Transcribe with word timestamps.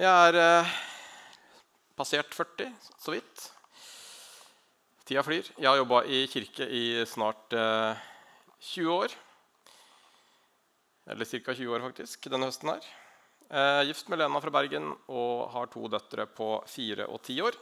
Jeg 0.00 0.30
er 0.30 0.36
eh, 0.40 0.68
passert 1.92 2.32
40, 2.32 2.70
så 3.04 3.12
vidt. 3.12 3.40
Tida 5.04 5.20
flyr. 5.20 5.50
Jeg 5.58 5.66
har 5.68 5.76
jobba 5.76 5.98
i 6.08 6.22
kirke 6.32 6.64
i 6.64 7.02
snart 7.04 7.52
eh, 7.52 8.00
20 8.64 8.94
år. 8.94 9.16
Eller 11.04 11.28
ca. 11.28 11.52
20 11.52 11.74
år, 11.76 11.84
faktisk, 11.84 12.30
denne 12.32 12.48
høsten 12.48 12.70
her. 12.72 12.86
Eh, 13.50 13.82
gift 13.90 14.08
med 14.08 14.22
Lena 14.22 14.40
fra 14.40 14.54
Bergen 14.54 14.88
og 15.12 15.50
har 15.52 15.68
to 15.68 15.84
døtre 15.92 16.24
på 16.32 16.48
fire 16.70 17.04
og 17.12 17.20
ti 17.26 17.36
år. 17.44 17.60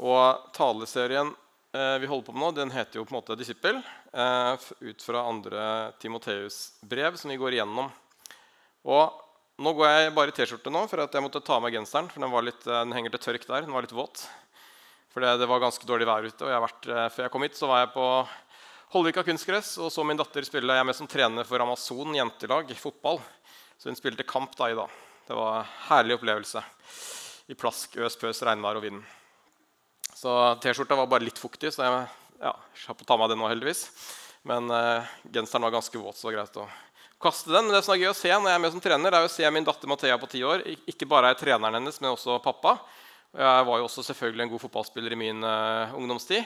Og 0.00 0.48
taleserien 0.56 1.34
eh, 1.76 1.98
vi 2.00 2.08
holder 2.08 2.30
på 2.30 2.38
med 2.38 2.46
nå, 2.46 2.50
den 2.62 2.72
heter 2.72 3.02
jo 3.02 3.04
på 3.04 3.12
en 3.12 3.18
måte 3.18 3.36
'Disippel'. 3.36 3.82
Eh, 4.16 4.72
ut 4.80 5.06
fra 5.10 5.28
andre 5.28 5.92
Timoteus-brev, 6.00 7.20
som 7.20 7.36
vi 7.36 7.40
går 7.44 7.58
igjennom. 7.58 7.92
Og 8.88 9.23
nå 9.62 9.70
går 9.78 9.86
jeg 9.86 10.14
bare 10.16 10.32
i 10.32 10.34
T-skjorte 10.34 10.70
nå, 10.72 10.80
for 10.90 11.04
jeg 11.04 11.22
måtte 11.22 11.42
ta 11.44 11.58
av 11.58 11.62
meg 11.62 11.76
genseren. 11.76 12.08
For 12.10 12.22
den, 12.24 12.32
litt, 12.42 12.64
eh, 12.66 12.80
den 12.80 12.94
henger 12.96 13.14
til 13.14 13.22
tørk 13.28 13.46
der. 13.46 13.62
Den 13.62 13.74
var 13.74 13.86
litt 13.86 13.94
våt. 13.94 14.24
For 15.14 15.22
det, 15.22 15.46
var 15.46 15.62
ganske 15.62 15.86
dårlig 15.86 16.08
vær 16.10 16.26
ute. 16.26 16.42
og 16.42 16.50
jeg 16.50 16.64
vært, 16.64 16.88
eh, 16.90 17.08
Før 17.14 17.22
jeg 17.24 17.30
kom 17.30 17.46
hit, 17.46 17.54
så 17.54 17.68
var 17.70 17.84
jeg 17.84 17.94
på 17.94 18.06
Holvika 18.94 19.22
kunstgress 19.26 19.78
og 19.78 19.90
så 19.90 20.04
min 20.06 20.18
datter 20.18 20.42
spille. 20.46 20.74
Jeg 20.74 20.82
er 20.82 20.86
med 20.86 20.96
som 20.98 21.06
trener 21.06 21.46
for 21.46 21.62
Amazon 21.62 22.14
jentelag 22.14 22.70
fotball. 22.78 23.20
Så 23.78 23.90
hun 23.90 23.98
spilte 23.98 24.26
kamp 24.26 24.56
da 24.56 24.70
i 24.70 24.74
dag. 24.74 24.90
Det 25.26 25.34
var 25.34 25.60
en 25.60 25.70
herlig 25.88 26.18
opplevelse. 26.18 26.62
I 27.48 27.54
plask, 27.54 27.96
øs, 27.96 28.16
pøs, 28.16 28.42
regnvær 28.42 28.76
og 28.76 28.82
vind. 28.82 29.02
Så 30.14 30.34
T-skjorta 30.62 30.96
var 30.96 31.06
bare 31.06 31.26
litt 31.26 31.38
fuktig, 31.38 31.72
så 31.74 31.84
jeg 31.84 32.06
ja, 32.40 32.52
slapp 32.74 33.02
å 33.02 33.06
ta 33.06 33.16
meg 33.20 33.30
den 33.30 33.38
nå, 33.38 33.48
heldigvis. 33.50 33.86
Men 34.48 34.70
uh, 34.70 35.04
genseren 35.32 35.66
var 35.66 35.74
ganske 35.74 35.98
våt, 36.00 36.16
så 36.16 36.28
det 36.28 36.30
var 36.30 36.38
greit 36.38 36.60
å 36.62 36.68
kaste 37.24 37.50
den. 37.50 37.66
Men 37.66 37.78
det 37.78 37.82
som 37.86 37.94
er 37.94 38.02
gøy 38.02 38.12
å 38.12 38.18
se 38.18 38.30
når 38.30 38.50
jeg 38.50 38.58
er 38.58 38.62
med 38.62 38.74
som 38.76 38.84
trener, 38.84 39.16
er 39.16 39.26
å 39.26 39.32
se 39.32 39.50
min 39.50 39.66
datter 39.66 39.90
Mathea 39.90 40.20
på 40.20 40.28
ti 40.30 40.44
år. 40.44 40.62
Ikke 40.90 41.08
bare 41.08 41.32
er 41.32 41.40
treneren 41.40 41.80
hennes, 41.80 41.98
men 42.02 42.12
også 42.12 42.38
pappa. 42.44 42.76
Jeg 43.34 43.66
var 43.66 43.80
jo 43.80 43.88
også 43.88 44.04
selvfølgelig 44.06 44.44
en 44.44 44.52
god 44.52 44.62
fotballspiller 44.62 45.16
i 45.16 45.18
min 45.18 45.42
uh, 45.42 45.96
ungdomstid. 45.98 46.44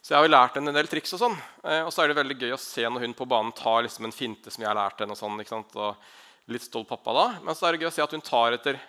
Så 0.00 0.14
jeg 0.14 0.20
har 0.20 0.26
jo 0.28 0.32
lært 0.32 0.56
henne 0.56 0.72
en 0.72 0.78
del 0.78 0.88
triks. 0.88 1.12
Og 1.16 1.20
sånn. 1.20 1.36
Eh, 1.64 1.82
og 1.84 1.90
så 1.92 2.02
er 2.02 2.10
det 2.10 2.18
veldig 2.20 2.36
gøy 2.40 2.54
å 2.56 2.60
se 2.60 2.86
når 2.86 3.04
hun 3.04 3.16
på 3.16 3.28
banen 3.28 3.52
tar 3.56 3.82
liksom 3.84 4.06
en 4.08 4.14
finte 4.14 4.52
som 4.52 4.62
jeg 4.62 4.70
har 4.70 4.78
lært 4.78 5.02
henne. 5.02 5.16
og 5.16 5.20
sånn, 5.20 5.40
ikke 5.42 5.52
sant? 5.52 5.76
Og 5.76 6.52
litt 6.54 6.64
stolt 6.64 6.88
pappa 6.88 7.16
da. 7.16 7.26
Men 7.44 7.56
så 7.58 7.68
er 7.68 7.76
det 7.76 7.84
gøy 7.84 7.90
å 7.90 7.96
se 7.98 8.04
at 8.06 8.14
hun 8.16 8.24
tar 8.24 8.56
etter 8.56 8.80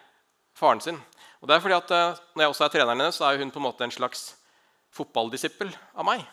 faren 0.57 0.83
sin. 0.83 1.01
Og 1.41 1.49
det 1.49 1.57
er 1.57 1.63
fordi 1.63 1.79
at 1.79 1.91
eh, 1.97 2.21
Når 2.35 2.45
jeg 2.45 2.53
også 2.53 2.67
er 2.67 2.75
treneren 2.77 3.03
hennes, 3.03 3.19
så 3.19 3.27
er 3.27 3.41
hun 3.41 3.51
på 3.51 3.59
en 3.59 3.67
måte 3.67 3.87
en 3.87 3.95
slags 3.97 4.23
fotballdisippel 4.95 5.71
av 5.95 6.07
meg. 6.07 6.23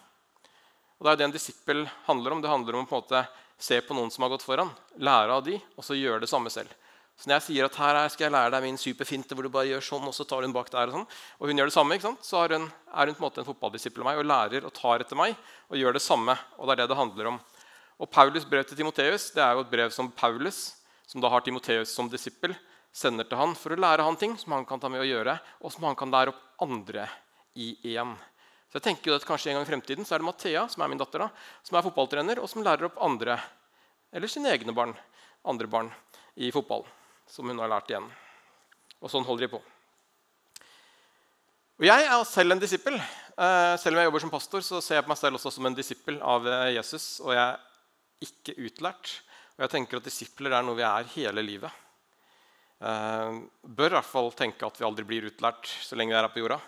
Og 0.98 1.06
Det 1.06 1.10
er 1.10 1.14
jo 1.14 1.20
det 1.22 1.28
en 1.28 1.36
disippel 1.36 1.84
handler 2.06 2.34
om. 2.34 2.42
Det 2.42 2.52
handler 2.52 2.78
om 2.78 2.86
på 2.86 2.98
en 2.98 3.02
måte 3.02 3.26
se 3.58 3.80
på 3.82 3.96
noen 3.96 4.10
som 4.14 4.24
har 4.24 4.32
gått 4.32 4.46
foran, 4.46 4.70
lære 4.96 5.34
av 5.34 5.42
de, 5.46 5.58
og 5.76 5.84
så 5.86 5.96
gjøre 5.98 6.22
det 6.22 6.30
samme 6.30 6.50
selv. 6.52 6.70
Så 7.18 7.26
når 7.26 7.40
jeg 7.40 7.46
sier 7.48 7.66
at 7.66 7.76
her 7.80 7.96
skal 8.14 8.28
jeg 8.28 8.34
lære 8.36 8.52
deg 8.54 8.62
min 8.62 8.76
superfinte, 8.78 9.34
hvor 9.34 9.42
du 9.42 9.50
bare 9.50 9.66
gjør 9.66 9.82
sånn, 9.82 10.04
og 10.06 10.14
så 10.14 10.22
tar 10.28 10.44
hun 10.46 10.54
bak 10.54 10.68
der, 10.70 10.86
og 10.86 11.00
sånn, 11.00 11.06
og 11.42 11.50
hun 11.50 11.58
gjør 11.58 11.70
det 11.70 11.74
samme, 11.74 11.96
ikke 11.98 12.06
sant? 12.06 12.22
så 12.22 12.44
er 12.44 12.54
hun, 12.54 12.68
er 12.94 13.10
hun 13.10 13.16
på 13.16 13.24
en 13.24 13.26
måte 13.26 13.42
en 13.42 13.48
fotballdisippel 13.48 14.04
av 14.04 14.08
meg 14.12 14.20
og 14.20 14.28
lærer 14.30 14.68
og 14.68 14.74
tar 14.76 15.02
etter 15.02 15.18
meg 15.18 15.34
og 15.66 15.80
gjør 15.80 15.98
det 15.98 16.04
samme. 16.04 16.36
Og 16.62 16.70
det 16.70 16.76
er 16.76 16.82
det 16.84 16.88
det 16.92 17.00
handler 17.00 17.32
om. 17.32 17.40
Og 17.98 18.10
Paulus' 18.14 18.46
brev 18.46 18.62
til 18.68 18.78
Timoteus 18.78 19.32
det 19.34 19.42
er 19.42 19.58
jo 19.58 19.64
et 19.66 19.72
brev 19.72 19.90
som 19.90 20.12
Paulus, 20.14 20.60
som 21.10 21.24
da 21.24 21.32
har 21.32 21.42
Timoteus 21.42 21.90
som 21.90 22.06
disippel, 22.12 22.54
sender 22.94 23.26
til 23.26 23.40
han 23.40 23.58
for 23.58 23.74
å 23.74 23.82
lære 23.82 24.06
han 24.06 24.18
ting 24.20 24.38
som 24.38 24.54
han 24.54 24.66
kan 24.68 24.78
ta 24.78 24.90
med 24.92 25.02
å 25.02 25.08
gjøre, 25.08 25.34
og 25.58 25.74
som 25.74 25.88
han 25.90 25.98
kan 25.98 26.14
lære 26.14 26.30
opp 26.30 26.62
andre 26.62 27.08
i 27.58 27.72
igjen. 27.82 28.14
Så 28.68 28.76
jeg 28.76 28.84
tenker 28.84 29.10
jo 29.10 29.16
at 29.16 29.24
kanskje 29.24 29.52
en 29.52 29.58
gang 29.58 29.64
i 29.64 29.70
fremtiden 29.70 30.04
så 30.04 30.14
er 30.14 30.20
det 30.20 30.28
Mathea, 30.28 30.66
som 30.68 30.84
er 30.84 30.90
min 30.92 31.00
datter, 31.00 31.24
da, 31.24 31.30
som 31.64 31.78
er 31.78 31.86
fotballtrener, 31.86 32.40
og 32.42 32.50
som 32.52 32.64
lærer 32.64 32.90
opp 32.90 33.00
andre, 33.00 33.38
eller 34.12 34.28
sine 34.28 34.52
egne 34.52 34.74
barn, 34.76 34.92
andre 35.48 35.70
barn 35.70 35.88
i 36.36 36.52
fotball. 36.52 36.84
Som 37.28 37.48
hun 37.48 37.60
har 37.60 37.68
lært 37.72 37.90
igjen. 37.92 38.06
Og 39.00 39.12
sånn 39.12 39.26
holder 39.26 39.46
de 39.46 39.52
på. 39.56 39.60
Og 41.78 41.86
Jeg 41.86 42.06
er 42.10 42.22
selv 42.26 42.54
en 42.54 42.60
disippel. 42.60 42.96
Eh, 42.98 43.74
selv 43.78 43.94
om 43.94 44.00
jeg 44.00 44.08
jobber 44.08 44.22
som 44.24 44.32
pastor, 44.32 44.62
så 44.66 44.80
ser 44.82 44.98
jeg 44.98 45.04
på 45.06 45.12
meg 45.12 45.20
selv 45.20 45.38
også 45.38 45.52
som 45.54 45.68
en 45.68 45.76
disippel 45.76 46.16
av 46.24 46.48
eh, 46.48 46.72
Jesus. 46.74 47.20
Og 47.22 47.36
jeg 47.36 47.44
er 47.44 48.24
ikke 48.26 48.56
utlært. 48.66 49.12
Og 49.56 49.66
jeg 49.66 49.74
tenker 49.76 50.00
at 50.00 50.08
disipler 50.08 50.56
er 50.56 50.64
noe 50.66 50.78
vi 50.78 50.86
er 50.88 51.12
hele 51.12 51.44
livet. 51.44 51.84
Eh, 52.82 53.38
bør 53.62 53.92
i 53.92 53.98
hvert 53.98 54.10
fall 54.10 54.32
tenke 54.34 54.66
at 54.66 54.80
vi 54.80 54.88
aldri 54.88 55.06
blir 55.06 55.28
utlært 55.30 55.70
så 55.84 55.98
lenge 55.98 56.16
vi 56.16 56.18
er 56.18 56.26
her 56.26 56.34
på 56.34 56.42
jorda. 56.42 56.58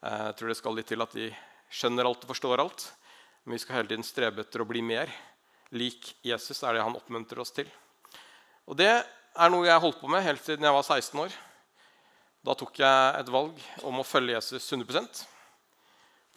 Eh, 0.00 0.24
jeg 0.30 0.36
tror 0.38 0.52
det 0.52 0.58
skal 0.58 0.78
litt 0.78 0.88
til 0.90 1.04
at 1.04 1.16
de 1.16 1.28
skjønner 1.70 2.08
alt 2.08 2.24
og 2.24 2.32
forstår 2.32 2.62
alt. 2.62 2.86
Men 3.44 3.56
vi 3.56 3.62
skal 3.62 3.80
hele 3.80 3.92
tiden 3.92 4.06
strebe 4.06 4.44
etter 4.44 4.62
å 4.62 4.68
bli 4.68 4.82
mer 4.84 5.12
lik 5.76 6.14
Jesus. 6.26 6.58
Det 6.58 6.68
er 6.68 6.78
det 6.78 6.86
han 6.86 6.98
oppmuntrer 6.98 7.42
oss 7.42 7.54
til. 7.54 7.70
Og 8.66 8.76
Det 8.78 8.90
er 8.90 9.52
noe 9.52 9.68
jeg 9.68 9.82
holdt 9.82 10.00
på 10.00 10.10
med 10.10 10.24
helt 10.26 10.42
siden 10.44 10.66
jeg 10.66 10.74
var 10.74 10.86
16 10.86 11.20
år. 11.22 11.34
Da 12.40 12.56
tok 12.56 12.80
jeg 12.80 13.20
et 13.20 13.30
valg 13.30 13.60
om 13.86 14.00
å 14.00 14.06
følge 14.06 14.34
Jesus 14.38 14.64
100% 14.72 15.20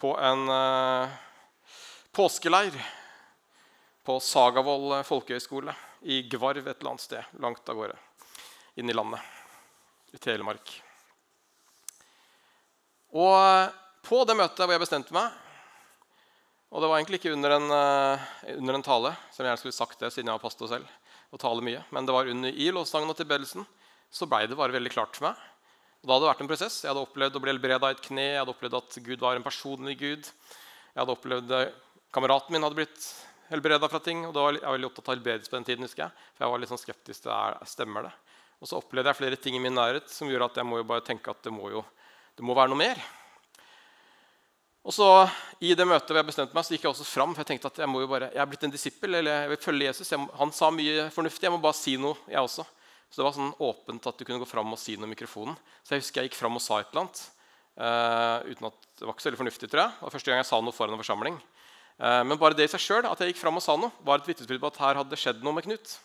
på 0.04 0.10
en 0.20 0.42
uh, 0.50 1.12
påskeleir 2.12 2.76
på 4.04 4.18
Sagavoll 4.20 4.98
folkehøgskole 5.08 5.72
i 6.12 6.20
Gvarv 6.28 6.66
et 6.66 6.76
eller 6.76 6.92
annet 6.92 7.06
sted 7.06 7.38
langt 7.40 7.72
av 7.72 7.78
gårde 7.78 7.96
inn 8.76 8.90
i 8.90 8.96
landet, 8.96 9.22
i 10.12 10.20
Telemark. 10.20 10.74
Og 13.14 13.74
på 14.04 14.20
det 14.26 14.34
møtet 14.36 14.64
hvor 14.64 14.74
jeg 14.74 14.82
bestemte 14.82 15.14
meg 15.14 15.30
Og 16.74 16.82
det 16.82 16.90
var 16.90 16.98
egentlig 16.98 17.20
ikke 17.20 17.34
under 17.36 17.54
en, 17.54 17.70
uh, 17.70 18.28
under 18.56 18.78
en 18.78 18.84
tale, 18.84 19.14
som 19.30 19.46
jeg 19.46 19.60
skulle 19.60 19.76
sagt 19.76 20.00
det 20.02 20.10
siden 20.10 20.32
jeg 20.32 20.34
var 20.34 20.42
pastor 20.42 20.72
selv, 20.72 20.88
og 21.30 21.38
tale 21.38 21.62
mye, 21.62 21.84
men 21.94 22.06
det 22.06 22.14
var 22.14 22.30
under 22.30 22.50
i 22.50 22.66
lovsangen 22.74 23.10
og 23.10 23.18
tilbedelsen, 23.18 23.62
så 24.10 24.26
blei 24.26 24.44
det 24.50 24.58
bare 24.58 24.74
veldig 24.74 24.90
klart 24.90 25.14
for 25.14 25.28
meg. 25.28 25.38
Og 26.02 26.08
da 26.08 26.16
hadde 26.16 26.26
det 26.26 26.30
vært 26.32 26.42
en 26.44 26.50
prosess. 26.50 26.80
Jeg 26.82 26.90
hadde 26.90 27.04
opplevd 27.06 27.38
å 27.38 27.42
bli 27.44 27.52
helbreda 27.52 27.88
i 27.88 27.94
et 27.94 28.02
kne, 28.04 28.24
jeg 28.26 28.40
hadde 28.42 28.52
opplevd 28.52 28.74
at 28.76 28.98
Gud 29.06 29.22
var 29.22 29.38
en 29.38 29.46
personlig 29.46 29.94
Gud. 30.02 30.26
Jeg 30.90 30.98
hadde 31.00 31.14
opplevd 31.14 31.54
at 31.56 31.78
Kameraten 32.14 32.54
min 32.54 32.66
hadde 32.66 32.76
blitt 32.78 33.06
helbreda 33.48 33.88
fra 33.88 34.02
ting. 34.02 34.26
og 34.26 34.34
da 34.34 34.44
var 34.44 34.58
Jeg 34.58 34.74
veldig 34.74 34.90
opptatt 34.90 35.08
av 35.08 35.14
helbredelse 35.16 35.50
på 35.50 35.56
den 35.56 35.64
tiden. 35.70 35.86
husker 35.86 36.04
jeg, 36.04 36.12
For 36.34 36.44
jeg 36.44 36.52
var 36.52 36.60
litt 36.60 36.72
sånn 36.74 36.82
skeptisk 36.82 37.22
til 37.22 37.32
det 37.32 37.70
stemmer 37.70 38.02
det. 38.02 38.12
Og 38.60 38.68
så 38.68 38.78
opplevde 38.78 39.10
jeg 39.10 39.20
flere 39.22 39.36
ting 39.36 39.56
i 39.56 39.62
min 39.62 39.74
nærhet 39.74 40.10
som 40.10 40.28
gjorde 40.28 40.50
at 40.50 40.60
jeg 40.60 40.66
må 40.66 40.82
jo 40.82 40.90
bare 40.90 41.06
tenke 41.06 41.30
at 41.30 41.42
det 41.42 41.52
må 41.52 41.70
jo 41.70 41.84
det 42.34 42.46
må 42.46 42.56
være 42.56 42.72
noe 42.72 42.80
mer. 42.80 43.00
Og 44.84 44.92
så 44.92 45.06
I 45.64 45.72
det 45.72 45.86
møtet 45.88 46.10
hvor 46.10 46.18
jeg 46.20 46.28
bestemte 46.28 46.56
meg, 46.56 46.66
så 46.66 46.74
gikk 46.74 46.84
jeg 46.84 46.92
også 46.92 47.06
fram. 47.08 47.32
For 47.32 47.40
jeg 47.40 47.54
tenkte 47.54 47.70
at 47.70 47.78
jeg, 47.80 47.88
må 47.88 48.02
jo 48.02 48.08
bare, 48.10 48.28
jeg 48.34 48.42
er 48.42 48.48
blitt 48.50 48.66
en 48.66 48.74
disippel, 48.74 49.16
eller 49.20 49.44
jeg 49.44 49.52
vil 49.54 49.62
følge 49.62 49.86
Jesus. 49.88 50.10
Må, 50.20 50.26
han 50.36 50.52
sa 50.52 50.68
mye 50.74 51.06
fornuftig. 51.14 51.46
Jeg 51.46 51.54
må 51.54 51.60
bare 51.62 51.78
si 51.78 51.94
noe, 52.00 52.18
jeg 52.28 52.42
også. 52.42 52.66
Så 53.08 53.20
det 53.20 53.24
var 53.24 53.36
sånn 53.36 53.54
åpent 53.62 54.10
at 54.10 54.18
du 54.18 54.26
kunne 54.26 54.42
gå 54.42 54.48
fram 54.50 54.74
og 54.74 54.80
si 54.80 54.98
noe 54.98 55.08
i 55.08 55.14
mikrofonen. 55.14 55.56
Så 55.86 55.94
jeg 55.94 56.04
husker 56.04 56.20
jeg 56.20 56.32
gikk 56.32 56.40
fram 56.40 56.58
og 56.58 56.64
sa 56.64 56.80
et 56.82 56.90
eller 56.90 57.04
annet. 57.06 57.22
Uh, 57.74 58.52
uten 58.52 58.68
at 58.68 58.76
Det 58.94 59.06
var 59.06 59.14
ikke 59.14 59.24
så 59.24 59.30
veldig 59.30 59.40
fornuftig, 59.40 59.70
tror 59.70 59.82
jeg. 59.84 59.94
Det 59.94 60.06
var 60.06 60.14
første 60.14 60.30
gang 60.30 60.42
jeg 60.42 60.50
sa 60.50 60.60
noe 60.62 60.76
foran 60.76 60.96
en 60.96 61.00
forsamling. 61.00 61.38
Uh, 61.94 62.22
men 62.26 62.40
bare 62.42 62.58
det 62.58 62.68
i 62.68 62.72
seg 62.74 62.82
sjøl, 62.82 63.08
at 63.08 63.22
jeg 63.22 63.32
gikk 63.32 63.40
fram 63.40 63.56
og 63.58 63.64
sa 63.64 63.78
noe, 63.78 63.94
var 64.04 64.20
et 64.20 64.28
vitnesbyrd 64.28 64.60
på 64.62 64.70
at 64.74 64.82
her 64.82 65.00
hadde 65.00 65.14
det 65.14 65.22
skjedd 65.22 65.46
noe 65.46 65.56
med 65.56 65.66
Knut. 65.66 65.96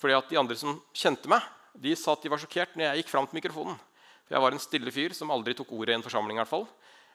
Fordi 0.00 0.16
at 0.16 0.32
de 0.32 0.40
andre 0.40 0.56
som 0.56 0.78
kjente 0.96 1.30
meg, 1.30 1.44
de 1.76 1.92
sa 1.98 2.14
at 2.16 2.24
de 2.24 2.32
var 2.32 2.40
sjokkert 2.40 2.78
når 2.78 2.88
jeg 2.88 3.02
gikk 3.02 3.12
fram 3.12 3.28
til 3.28 3.38
mikrofonen. 3.38 3.76
Jeg 4.30 4.38
var 4.38 4.54
en 4.54 4.62
stille 4.62 4.92
fyr 4.94 5.14
som 5.16 5.32
aldri 5.34 5.56
tok 5.58 5.72
ordet 5.74 5.96
i 5.96 5.98
en 5.98 6.04
forsamling. 6.06 6.38
i 6.38 6.42
hvert 6.44 6.52
fall. 6.52 6.66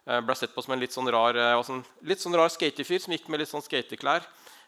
Eh, 0.06 0.20
ble 0.20 0.36
sett 0.36 0.54
på 0.54 0.62
som 0.62 0.74
en 0.74 0.80
litt 0.80 0.92
sånn 0.92 1.10
rar, 1.10 1.36
eh, 1.36 1.64
sånn, 1.64 1.84
litt 2.04 2.20
sånn 2.20 2.36
rar 2.36 2.50
skaterfyr 2.50 3.00
som 3.02 3.14
gikk 3.14 3.30
med 3.30 3.40
litt 3.40 3.50
sånn 3.50 3.64
skateklær. 3.64 4.22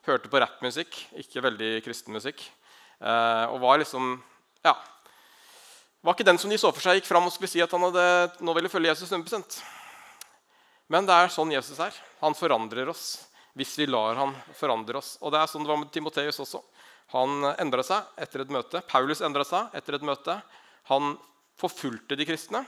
Hørte 0.08 0.30
på 0.32 0.40
rappmusikk, 0.40 0.96
ikke 1.20 1.44
veldig 1.44 1.84
kristen 1.84 2.14
musikk. 2.14 2.40
Eh, 3.02 3.46
og 3.52 3.60
var 3.60 3.78
liksom 3.78 4.24
Ja. 4.64 4.76
Var 6.04 6.14
ikke 6.14 6.26
den 6.26 6.38
som 6.38 6.50
de 6.50 6.58
så 6.58 6.72
for 6.74 6.80
seg 6.80 7.02
gikk 7.02 7.06
fram 7.06 7.26
og 7.26 7.34
skulle 7.34 7.50
si 7.50 7.62
at 7.62 7.72
han 7.72 7.82
hadde, 7.82 8.40
nå 8.42 8.54
ville 8.56 8.70
følge 8.70 8.96
Jesus 8.96 9.10
100% 9.12 9.62
Men 10.90 11.06
det 11.06 11.14
er 11.14 11.28
sånn 11.28 11.52
Jesus 11.52 11.80
er. 11.80 11.94
Han 12.22 12.34
forandrer 12.34 12.88
oss 12.88 13.28
hvis 13.56 13.78
vi 13.78 13.86
lar 13.88 14.16
han 14.16 14.34
forandre 14.54 14.98
oss. 14.98 15.18
Og 15.22 15.32
det 15.32 15.40
er 15.42 15.48
sånn 15.48 15.64
det 15.64 15.70
var 15.70 15.78
med 15.78 15.92
Timoteus 15.92 16.40
også. 16.40 16.64
Han 17.10 17.44
endra 17.58 17.84
seg 17.84 18.04
etter 18.18 18.42
et 18.42 18.50
møte. 18.50 18.82
Paulus 18.88 19.22
endra 19.22 19.44
seg 19.44 19.68
etter 19.74 19.96
et 19.96 20.02
møte. 20.02 20.42
Han 20.86 21.18
forfulgte 21.58 22.18
de 22.18 22.28
kristne. 22.28 22.64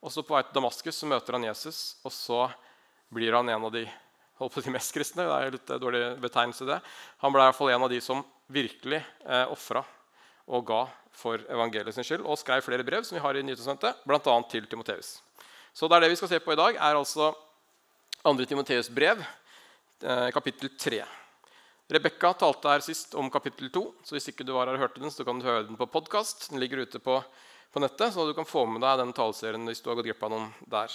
Og 0.00 0.12
så 0.12 0.24
På 0.24 0.34
vei 0.34 0.42
til 0.46 0.56
Damaskus 0.56 0.96
så 1.02 1.08
møter 1.08 1.36
han 1.36 1.44
Jesus, 1.44 1.96
og 2.04 2.12
så 2.12 2.40
blir 3.12 3.34
han 3.36 3.48
en 3.48 3.66
av 3.68 3.72
de 3.74 3.84
holdt 4.40 4.54
på 4.54 4.64
de 4.64 4.72
mest 4.72 4.94
kristne. 4.96 5.26
det 5.28 5.36
er 5.36 5.56
litt 5.56 5.72
dårlig 5.82 6.02
betegnelse 6.20 6.66
det. 6.68 6.80
Han 7.20 7.32
ble 7.32 7.42
i 7.42 7.48
hvert 7.50 7.58
fall 7.58 7.72
en 7.74 7.84
av 7.84 7.90
de 7.92 8.00
som 8.00 8.24
virkelig 8.48 9.02
eh, 9.26 9.46
ofra 9.52 9.84
og 10.50 10.64
ga 10.66 10.86
for 11.14 11.42
evangeliet 11.52 11.94
sin 11.94 12.06
skyld, 12.06 12.24
og 12.24 12.38
skrev 12.40 12.64
flere 12.64 12.86
brev 12.86 13.04
som 13.06 13.18
vi 13.18 13.22
har 13.22 13.36
i 13.36 13.44
Nytestamentet, 13.44 14.00
bl.a. 14.08 14.36
til 14.50 14.66
Timoteus. 14.70 15.18
Så 15.74 15.86
det 15.86 15.98
er 15.98 16.06
det 16.06 16.14
vi 16.14 16.18
skal 16.18 16.32
se 16.32 16.40
på 16.42 16.54
i 16.54 16.58
dag, 16.58 16.78
er 16.80 16.98
altså 16.98 17.30
2. 18.24 18.34
Timoteus 18.48 18.90
brev, 18.92 19.20
eh, 20.02 20.30
kapittel 20.34 20.72
3. 20.78 21.02
Rebekka 21.90 22.32
talte 22.38 22.70
her 22.70 22.82
sist 22.86 23.14
om 23.18 23.30
kapittel 23.30 23.70
2, 23.74 23.84
så 24.06 24.16
hvis 24.16 24.30
ikke 24.32 24.46
du 24.46 24.54
var 24.54 24.70
her 24.70 24.78
og 24.78 24.84
hørte 24.86 25.02
den, 25.02 25.12
så 25.12 25.26
kan 25.26 25.38
du 25.38 25.46
høre 25.46 25.66
den 25.66 25.78
på 25.78 25.88
podkast. 25.90 26.48
Den 26.50 26.62
ligger 26.62 26.84
ute 26.86 27.02
på 27.02 27.18
på 27.70 27.82
nettet, 27.82 28.12
så 28.14 28.26
du 28.26 28.34
kan 28.36 28.48
få 28.48 28.66
med 28.66 28.82
deg 28.82 28.98
den 29.00 29.14
taleserien 29.16 29.66
hvis 29.68 29.82
du 29.82 29.90
har 29.90 29.98
gått 29.98 30.10
glipp 30.10 30.22
av 30.26 30.32
noen 30.34 30.50
der. 30.70 30.94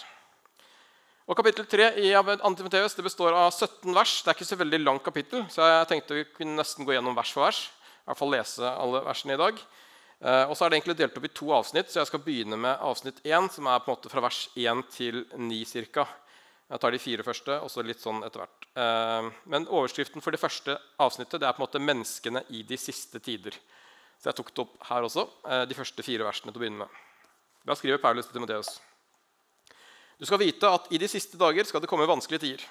Og 1.25 1.37
Kapittel 1.39 1.65
3 1.65 1.87
i 2.05 2.11
Antimoteus 2.13 2.93
det 2.93 3.05
består 3.07 3.33
av 3.33 3.47
17 3.49 3.95
vers. 3.95 4.19
Det 4.21 4.29
er 4.29 4.37
ikke 4.37 4.45
så 4.45 4.59
veldig 4.59 4.79
langt 4.83 5.05
kapittel, 5.05 5.47
så 5.49 5.65
jeg 5.65 5.87
tenkte 5.89 6.19
vi 6.19 6.27
kunne 6.35 6.59
nesten 6.59 6.85
gå 6.85 6.93
gjennom 6.93 7.17
vers 7.17 7.31
for 7.33 7.47
vers. 7.47 7.63
I 8.05 8.11
hvert 8.11 8.19
fall 8.19 8.35
lese 8.35 8.69
alle 8.69 9.01
versene 9.07 9.33
i 9.33 9.41
dag. 9.41 9.63
Eh, 10.21 10.43
og 10.45 10.53
så 10.53 10.65
er 10.65 10.71
det 10.71 10.77
egentlig 10.77 10.97
delt 10.99 11.17
opp 11.17 11.25
i 11.25 11.33
to 11.33 11.49
avsnitt, 11.55 11.89
så 11.89 12.03
jeg 12.03 12.11
skal 12.11 12.21
begynne 12.23 12.59
med 12.61 12.83
avsnitt 12.83 13.23
1, 13.25 13.49
som 13.55 13.71
er 13.71 13.81
på 13.81 13.89
en 13.89 13.97
måte 13.97 14.11
fra 14.11 14.21
vers 14.23 14.43
1 14.53 14.85
til 14.93 15.23
9 15.33 15.89
ca. 15.95 16.05
Jeg 16.69 16.81
tar 16.81 16.93
de 16.93 17.01
fire 17.01 17.25
første, 17.25 17.57
og 17.61 17.69
så 17.69 17.83
litt 17.85 18.01
sånn 18.01 18.23
etter 18.25 18.43
hvert. 18.43 18.69
Eh, 18.77 19.31
men 19.53 19.65
overskriften 19.65 20.21
for 20.21 20.33
det 20.33 20.41
første 20.41 20.77
avsnittet 21.01 21.41
det 21.41 21.49
er 21.49 21.57
på 21.57 21.63
en 21.63 21.67
måte 21.67 21.81
'Menneskene 21.81 22.45
i 22.49 22.61
de 22.63 22.77
siste 22.77 23.19
tider'. 23.19 23.57
Så 24.19 24.31
jeg 24.31 24.37
tok 24.39 24.51
det 24.53 24.63
opp 24.65 24.75
her 24.89 25.05
også, 25.05 25.27
eh, 25.49 25.65
de 25.69 25.77
første 25.77 26.03
fire 26.05 26.25
versene 26.27 26.51
til 26.51 26.59
å 26.59 26.63
begynne 26.63 26.85
med. 26.85 27.01
Da 27.65 27.75
skriver 27.75 28.01
Paulus 28.01 28.27
til 28.27 28.37
Timoteus. 28.37 28.79
Du 30.19 30.25
skal 30.25 30.39
vite 30.39 30.69
at 30.69 30.87
i 30.95 30.99
de 31.01 31.07
siste 31.11 31.37
dager 31.37 31.67
skal 31.67 31.81
det 31.83 31.89
komme 31.91 32.07
vanskelige 32.07 32.45
tider. 32.45 32.65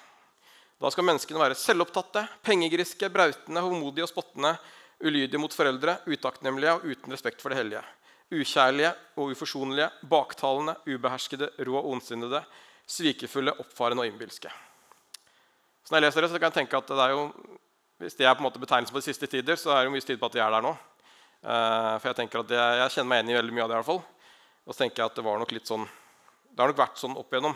Da 0.81 0.89
skal 0.91 1.05
menneskene 1.07 1.39
være 1.39 1.55
selvopptatte, 1.55 2.25
pengegriske, 2.43 3.07
brautende, 3.13 3.61
håndmodige 3.63 4.07
og 4.07 4.11
spottende, 4.11 4.55
ulydige 5.03 5.39
mot 5.39 5.53
foreldre, 5.53 5.99
utakknemlige 6.07 6.73
og 6.75 6.87
uten 6.89 7.15
respekt 7.15 7.43
for 7.43 7.53
det 7.53 7.59
hellige. 7.61 7.83
Ukjærlige 8.33 8.91
og 9.15 9.31
uforsonlige, 9.35 9.89
baktalende, 10.09 10.75
ubeherskede, 10.89 11.51
rå 11.67 11.77
og 11.79 11.91
ondsinnede, 11.93 12.41
svikefulle, 12.87 13.53
oppfarende 13.61 14.03
og 14.03 14.09
innbilske. 14.09 14.51
Så 15.85 15.93
når 15.93 16.01
jeg 16.01 16.07
leser 16.07 16.25
det, 16.25 16.31
så 16.31 16.41
kan 16.41 16.49
jeg 16.49 16.59
tenke 16.59 16.77
at 16.81 16.89
det 16.89 17.03
er 17.03 17.13
jo, 17.13 17.23
hvis 18.01 18.17
det 18.17 18.25
er 18.25 18.33
på 18.33 18.41
en 18.41 18.47
måte 18.49 18.59
betegnelsen 18.59 18.95
på 18.95 19.03
de 19.03 19.07
siste 19.07 19.29
tider, 19.29 19.55
så 19.55 19.71
er 19.71 19.83
det 19.83 19.91
jo 19.91 19.95
mye 19.95 20.05
tid 20.07 20.19
på 20.19 20.27
at 20.27 20.35
de 20.35 20.41
er 20.41 20.55
der 20.55 20.65
nå. 20.65 20.73
Uh, 21.45 21.99
for 22.01 22.09
jeg 22.09 22.17
tenker 22.17 22.41
at 22.41 22.51
jeg, 22.55 22.77
jeg, 22.79 22.91
kjenner 22.95 23.09
meg 23.11 23.19
igjen 23.19 23.35
i 23.35 23.37
veldig 23.37 23.53
mye 23.53 23.65
av 23.67 23.69
det. 23.69 23.75
i 23.75 23.79
hvert 23.83 23.91
fall. 23.91 24.01
Og 24.65 24.73
så 24.73 24.81
tenker 24.81 25.03
jeg 25.03 25.11
at 25.11 25.19
det 25.19 25.25
var 25.27 25.37
nok 25.37 25.51
litt 25.53 25.69
sånn, 25.69 25.85
det 26.49 26.63
har 26.63 26.71
nok 26.71 26.79
vært 26.79 26.97
sånn 26.97 27.17
opp 27.21 27.35
igjennom. 27.35 27.53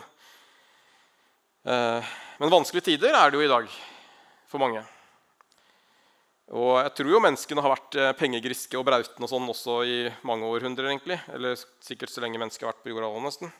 Uh, 1.66 2.12
men 2.38 2.52
vanskelige 2.54 2.86
tider 2.92 3.18
er 3.18 3.32
det 3.32 3.40
jo 3.40 3.46
i 3.48 3.50
dag 3.50 3.66
for 4.50 4.62
mange. 4.62 4.84
Og 6.54 6.72
jeg 6.78 6.94
tror 6.98 7.10
jo 7.12 7.22
menneskene 7.22 7.62
har 7.62 7.70
vært 7.70 7.96
eh, 8.00 8.12
pengegriske 8.18 8.74
og 8.74 8.82
brautende 8.88 9.22
og 9.22 9.30
sånn 9.30 9.44
også 9.52 9.74
i 9.86 9.98
mange 10.26 10.48
århundrer. 10.50 10.88
egentlig. 10.90 11.20
Eller 11.30 11.54
sikkert 11.78 12.10
så 12.10 12.24
lenge 12.24 12.40
mennesket 12.42 12.64
har 12.66 12.72
vært 12.72 12.80
på 12.82 12.90
jorda 12.90 13.06
òg, 13.06 13.20
nesten. 13.22 13.52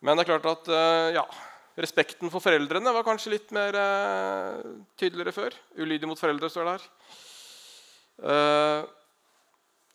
Men 0.00 0.16
det 0.16 0.24
er 0.24 0.30
klart 0.30 0.48
at 0.48 0.70
ja, 1.18 1.26
respekten 1.76 2.32
for 2.32 2.40
foreldrene 2.40 2.94
var 2.96 3.04
kanskje 3.04 3.34
litt 3.34 3.52
mer 3.52 3.76
eh, 3.76 4.72
tydeligere 4.96 5.36
før. 5.36 5.58
Ulydig 5.76 6.08
mot 6.08 6.22
foreldre 6.22 6.48
står 6.48 6.70
det 6.70 6.78
her. 6.78 6.88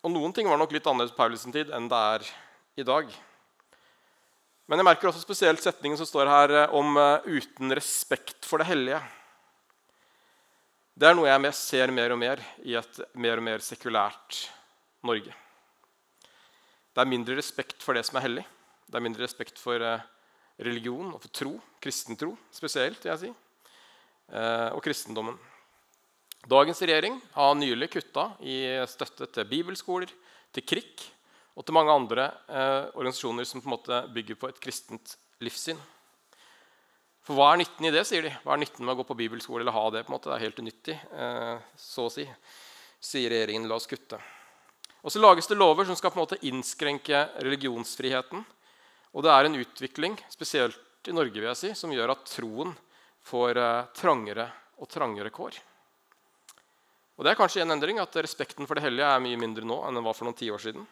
Eh, 0.02 0.06
og 0.06 0.10
noen 0.10 0.32
ting 0.32 0.48
var 0.48 0.58
nok 0.58 0.72
litt 0.72 0.86
annerledes 0.86 1.14
på 1.14 1.22
Paulus' 1.22 1.52
tid 1.52 1.70
enn 1.70 1.88
det 1.88 1.96
er 1.96 2.26
i 2.76 2.82
dag. 2.82 3.10
Men 4.66 4.78
jeg 4.78 4.84
merker 4.86 5.08
også 5.08 5.22
spesielt 5.22 5.62
setningen 5.62 5.98
som 5.98 6.06
står 6.06 6.26
her 6.26 6.50
eh, 6.50 6.74
om 6.74 6.96
uh, 6.96 7.20
'uten 7.26 7.74
respekt 7.74 8.44
for 8.44 8.58
det 8.58 8.66
hellige'. 8.66 9.02
Det 10.94 11.08
er 11.08 11.14
noe 11.14 11.26
jeg 11.26 11.54
ser 11.54 11.90
mer 11.90 12.12
og 12.12 12.18
mer 12.18 12.38
i 12.62 12.74
et 12.74 13.00
mer 13.14 13.38
og 13.38 13.42
mer 13.42 13.58
sekulært 13.58 14.50
Norge. 15.02 15.32
Det 16.92 17.00
er 17.00 17.08
mindre 17.08 17.36
respekt 17.36 17.82
for 17.82 17.94
det 17.94 18.04
som 18.04 18.16
er 18.18 18.26
hellig. 18.26 18.44
Det 18.86 18.96
er 18.96 19.06
mindre 19.06 19.24
respekt 19.24 19.58
for 19.58 19.80
uh, 19.80 20.02
religion 20.58 21.14
og 21.14 21.22
for 21.22 21.28
tro. 21.32 21.60
Kristentro 21.80 22.36
spesielt, 22.52 23.02
vil 23.02 23.10
jeg 23.10 23.18
si. 23.18 23.32
Og 24.72 24.80
kristendommen. 24.80 25.36
Dagens 26.42 26.82
regjering 26.82 27.20
har 27.32 27.54
nylig 27.54 27.86
kutta 27.92 28.32
i 28.42 28.56
støtte 28.90 29.28
til 29.30 29.46
bibelskoler, 29.46 30.10
til 30.50 30.64
KRIK 30.66 31.04
og 31.54 31.62
til 31.62 31.76
mange 31.76 31.94
andre 31.94 32.24
eh, 32.50 32.88
organisasjoner 32.98 33.46
som 33.46 33.62
på 33.62 33.68
en 33.68 33.74
måte 33.76 34.00
bygger 34.10 34.40
på 34.40 34.50
et 34.50 34.58
kristent 34.64 35.14
livssyn. 35.44 35.78
For 37.22 37.38
hva 37.38 37.52
er 37.52 37.62
nytten 37.62 37.86
i 37.86 37.94
det, 37.94 38.02
sier 38.08 38.26
de. 38.26 38.34
Hva 38.42 38.56
er 38.56 38.62
nytten 38.64 38.82
med 38.82 38.96
å 38.96 38.98
gå 38.98 39.06
på 39.12 39.18
bibelskole 39.22 39.62
eller 39.62 39.76
ha 39.76 39.86
det? 39.94 40.02
på 40.02 40.10
en 40.10 40.16
måte? 40.16 40.32
Det 40.32 40.34
er 40.40 40.44
helt 40.48 40.58
unyttig, 40.64 40.98
eh, 41.14 41.56
så 41.78 42.08
å 42.08 42.12
si, 42.12 42.26
sier 42.98 43.30
regjeringen. 43.30 43.70
La 43.70 43.78
oss 43.78 43.86
kutte. 43.86 44.18
Og 45.06 45.14
så 45.14 45.22
lages 45.22 45.46
det 45.46 45.62
lover 45.62 45.86
som 45.86 45.98
skal 45.98 46.10
på 46.10 46.18
en 46.18 46.26
måte 46.26 46.42
innskrenke 46.48 47.28
religionsfriheten. 47.38 48.42
Og 49.14 49.22
det 49.22 49.30
er 49.30 49.46
en 49.46 49.60
utvikling, 49.62 50.18
spesielt 50.32 51.06
i 51.06 51.14
Norge, 51.14 51.38
vil 51.38 51.52
jeg 51.52 51.60
si, 51.60 51.76
som 51.78 51.94
gjør 51.94 52.16
at 52.16 52.26
troen 52.34 52.74
får 53.30 53.62
eh, 53.62 53.84
trangere 53.94 54.50
og 54.82 54.90
trangere 54.90 55.30
kår. 55.30 55.68
Og 57.22 57.26
det 57.28 57.36
er 57.36 57.38
kanskje 57.38 57.60
en 57.62 57.70
endring 57.70 58.00
at 58.02 58.16
respekten 58.18 58.66
for 58.66 58.74
det 58.74 58.82
hellige 58.82 59.06
er 59.06 59.20
mye 59.22 59.38
mindre 59.38 59.62
nå 59.62 59.76
enn 59.86 59.94
den 59.94 60.02
var 60.02 60.16
for 60.18 60.26
noen 60.26 60.34
tiår 60.34 60.58
siden. 60.58 60.82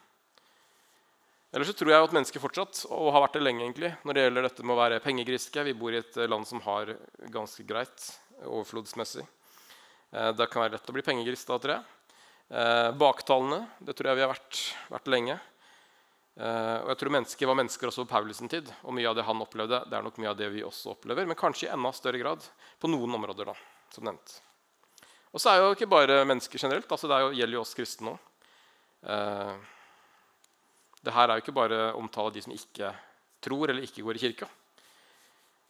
Ellers 1.51 1.73
så 1.73 1.75
tror 1.75 1.91
jeg 1.91 2.05
at 2.07 2.13
mennesker 2.15 2.39
fortsatt, 2.39 2.85
og 2.95 3.09
har 3.11 3.25
vært 3.25 3.35
det 3.35 3.41
lenge 3.43 3.65
egentlig, 3.65 3.89
når 4.07 4.15
det 4.15 4.23
gjelder 4.23 4.45
dette 4.47 4.63
med 4.63 4.77
å 4.77 4.79
være 4.79 5.01
pengegriske 5.03 5.65
Vi 5.67 5.73
bor 5.75 5.91
i 5.91 5.99
et 5.99 6.19
land 6.31 6.47
som 6.47 6.61
har 6.63 6.93
ganske 7.35 7.65
greit 7.67 8.05
overflodsmessig. 8.45 9.25
Eh, 9.27 10.29
det 10.39 10.47
kan 10.53 10.63
være 10.63 10.77
lett 10.77 10.93
å 10.93 10.95
bli 10.95 11.03
pengegrist 11.03 11.51
da, 11.51 11.57
tror 11.59 11.75
jeg. 11.75 12.15
Eh, 12.61 12.91
baktalene, 13.03 13.59
det 13.83 13.97
tror 13.99 14.13
jeg 14.13 14.21
vi 14.21 14.25
har 14.29 14.31
vært, 14.31 14.61
vært 14.93 15.11
lenge. 15.11 15.37
Eh, 16.39 16.77
og 16.85 16.93
jeg 16.93 17.01
tror 17.01 17.15
mennesker 17.17 17.51
var 17.51 17.59
mennesker 17.59 17.91
også 17.91 18.05
på 18.05 18.13
Paulus' 18.13 18.45
tid. 18.55 18.71
Og 18.85 18.95
mye 18.95 19.11
av 19.11 19.19
det 19.19 19.27
han 19.27 19.43
opplevde, 19.43 19.83
det 19.91 19.99
er 19.99 20.07
nok 20.07 20.23
mye 20.23 20.31
av 20.31 20.39
det 20.39 20.53
vi 20.55 20.63
også 20.63 20.95
opplever. 20.95 21.27
Men 21.27 21.41
kanskje 21.43 21.67
i 21.67 21.75
enda 21.75 21.91
større 21.99 22.23
grad 22.23 22.47
på 22.79 22.93
noen 22.95 23.19
områder, 23.19 23.51
da, 23.51 23.59
som 23.99 24.07
nevnt. 24.07 24.39
Og 25.31 25.43
så 25.43 25.53
er 25.53 25.61
jo 25.61 25.75
ikke 25.77 25.91
bare 25.91 26.25
mennesker 26.27 26.59
generelt. 26.59 26.91
altså 26.91 27.09
Det 27.09 27.21
jo, 27.23 27.35
gjelder 27.39 27.59
jo 27.59 27.63
oss 27.63 27.77
kristne 27.77 28.15
òg. 28.15 28.25
Eh, 29.11 29.55
det 31.01 31.15
her 31.17 31.31
er 31.31 31.39
jo 31.39 31.45
ikke 31.45 31.57
bare 31.57 31.93
omtale 31.97 32.35
de 32.35 32.43
som 32.45 32.53
ikke 32.53 32.91
tror 33.41 33.71
eller 33.71 33.87
ikke 33.87 34.05
går 34.05 34.19
i 34.19 34.25
kirka. 34.27 34.49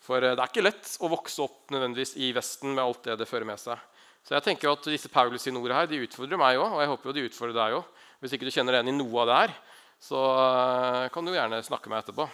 For 0.01 0.25
eh, 0.25 0.35
det 0.35 0.43
er 0.43 0.51
ikke 0.51 0.65
lett 0.65 0.95
å 1.05 1.12
vokse 1.12 1.45
opp 1.45 1.75
nødvendigvis 1.75 2.17
i 2.19 2.33
Vesten 2.37 2.75
med 2.75 2.85
alt 2.85 3.05
det 3.07 3.19
det 3.21 3.29
fører 3.29 3.49
med 3.49 3.61
seg. 3.61 3.79
Så 4.25 4.37
jeg 4.37 4.45
tenker 4.45 4.73
at 4.73 4.89
disse 4.91 5.09
Paulus 5.12 5.45
sine 5.47 5.61
ord 5.61 5.73
her, 5.73 5.89
de 5.89 6.03
utfordrer 6.05 6.41
meg 6.41 6.61
òg. 6.61 6.77
Og 6.77 6.83
jeg 6.83 6.93
håper 6.93 7.11
jo 7.11 7.17
de 7.17 7.27
utfordrer 7.29 7.56
deg 7.61 7.79
òg. 7.79 8.06
Hvis 8.21 8.37
ikke 8.37 8.49
du 8.49 8.53
kjenner 8.53 8.77
deg 8.77 8.83
igjen 8.83 8.95
i 8.95 9.01
noe 9.01 9.23
av 9.23 9.31
det 9.31 9.39
her, 9.39 9.59
så 10.01 10.21
eh, 10.41 11.09
kan 11.13 11.27
du 11.27 11.37
gjerne 11.37 11.61
snakke 11.65 11.89
med 11.89 11.99
meg 11.99 12.05
etterpå. 12.05 12.29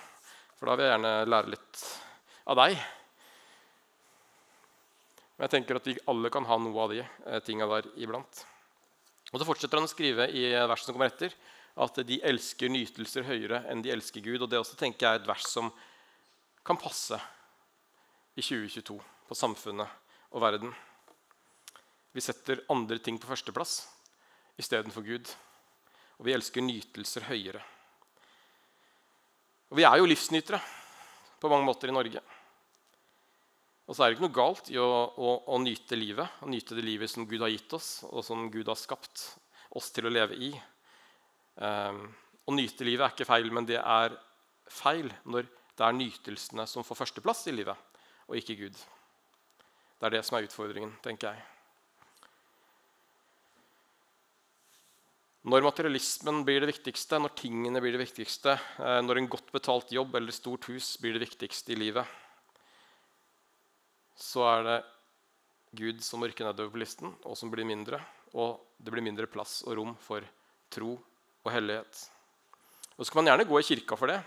For 0.57 0.71
da 0.71 0.79
vil 0.79 0.87
jeg 0.87 0.95
gjerne 0.95 1.17
lære 1.29 1.53
litt 1.53 1.83
av 2.47 2.63
deg. 2.63 2.79
Men 5.37 5.47
jeg 5.47 5.59
tenker 5.59 5.77
at 5.77 5.89
vi 5.89 5.97
alle 6.09 6.31
kan 6.33 6.47
ha 6.49 6.57
noe 6.61 6.85
av 6.85 6.93
de 6.95 7.03
eh, 7.05 7.41
tinga 7.45 7.69
der 7.69 7.89
iblant. 8.01 8.41
Og 9.33 9.41
Så 9.41 9.49
fortsetter 9.49 9.77
han 9.77 9.89
å 9.89 9.91
skrive 9.91 10.31
i 10.33 10.49
verset 10.55 10.89
som 10.89 10.97
kommer 10.97 11.11
etter, 11.11 11.35
at 11.77 11.99
de 12.09 12.21
elsker 12.25 12.73
nytelser 12.73 13.27
høyere 13.29 13.61
enn 13.69 13.83
de 13.85 13.93
elsker 13.93 14.25
Gud. 14.25 14.41
Og 14.41 14.49
Det 14.49 14.61
også 14.61 14.79
tenker 14.81 15.05
jeg 15.05 15.19
er 15.19 15.23
et 15.23 15.29
vers 15.29 15.45
som 15.51 15.69
kan 16.67 16.81
passe 16.81 17.19
i 18.37 18.43
2022 18.43 18.97
på 19.29 19.37
samfunnet 19.37 20.33
og 20.33 20.41
verden. 20.41 20.73
Vi 22.17 22.25
setter 22.25 22.65
andre 22.73 22.97
ting 22.99 23.19
på 23.21 23.29
førsteplass 23.29 23.83
istedenfor 24.57 25.05
Gud. 25.05 25.29
Og 26.17 26.25
vi 26.25 26.33
elsker 26.33 26.65
nytelser 26.65 27.29
høyere. 27.29 27.61
Og 29.69 29.77
Vi 29.77 29.85
er 29.85 29.99
jo 30.01 30.09
livsnytere 30.09 30.63
på 31.41 31.51
mange 31.53 31.67
måter 31.67 31.93
i 31.93 31.97
Norge. 31.97 32.23
Og 33.87 33.95
så 33.95 34.03
er 34.03 34.11
det 34.11 34.17
ikke 34.17 34.27
noe 34.27 34.35
galt 34.35 34.69
i 34.73 34.79
å, 34.83 34.87
å, 35.15 35.33
å, 35.47 35.59
nyte 35.63 35.99
livet, 35.99 36.41
å 36.43 36.51
nyte 36.51 36.75
det 36.75 36.83
livet 36.83 37.11
som 37.11 37.27
Gud 37.29 37.45
har 37.45 37.53
gitt 37.53 37.77
oss, 37.77 37.91
og 38.11 38.25
som 38.27 38.49
Gud 38.51 38.67
har 38.67 38.79
skapt 38.79 39.23
oss 39.79 39.93
til 39.95 40.09
å 40.09 40.13
leve 40.13 40.39
i. 40.43 40.51
Um, 41.63 42.03
å 42.51 42.55
nyte 42.55 42.87
livet 42.87 43.07
er 43.07 43.15
ikke 43.15 43.29
feil, 43.29 43.53
men 43.55 43.69
det 43.69 43.79
er 43.79 44.17
feil 44.67 45.13
når 45.31 45.47
det 45.79 45.87
er 45.87 45.99
nytelsene 46.01 46.67
som 46.67 46.87
får 46.87 47.05
førsteplass 47.05 47.47
i 47.47 47.55
livet, 47.55 47.79
og 48.27 48.39
ikke 48.41 48.59
Gud. 48.59 48.75
Det 49.97 50.09
er 50.09 50.19
det 50.19 50.25
som 50.27 50.39
er 50.39 50.49
utfordringen, 50.49 50.97
tenker 51.05 51.31
jeg. 51.31 51.47
Når 55.47 55.63
materialismen 55.63 56.43
blir 56.43 56.65
det 56.65 56.73
viktigste, 56.73 57.21
når 57.23 57.37
tingene 57.39 57.79
blir 57.79 57.95
det 57.95 58.03
viktigste, 58.03 58.57
eh, 58.83 58.99
når 59.07 59.21
en 59.21 59.29
godt 59.31 59.53
betalt 59.55 59.93
jobb 59.95 60.19
eller 60.19 60.35
stort 60.35 60.67
hus 60.73 60.97
blir 60.99 61.15
det 61.15 61.23
viktigste 61.23 61.71
i 61.71 61.79
livet, 61.79 62.17
så 64.17 64.45
er 64.49 64.63
det 64.65 64.77
Gud 65.77 66.01
som 66.05 66.25
orker 66.25 66.49
listen, 66.77 67.15
og 67.25 67.37
som 67.37 67.51
blir 67.53 67.67
mindre. 67.69 68.01
Og 68.35 68.61
det 68.79 68.93
blir 68.93 69.05
mindre 69.05 69.27
plass 69.27 69.63
og 69.67 69.77
rom 69.77 69.95
for 70.01 70.25
tro 70.73 70.97
og 71.45 71.53
hellighet. 71.53 72.11
Og 72.97 73.05
Så 73.05 73.13
kan 73.13 73.25
man 73.25 73.33
gjerne 73.33 73.49
gå 73.49 73.61
i 73.61 73.63
kirka 73.63 73.97
for 73.97 74.09
det, 74.09 74.23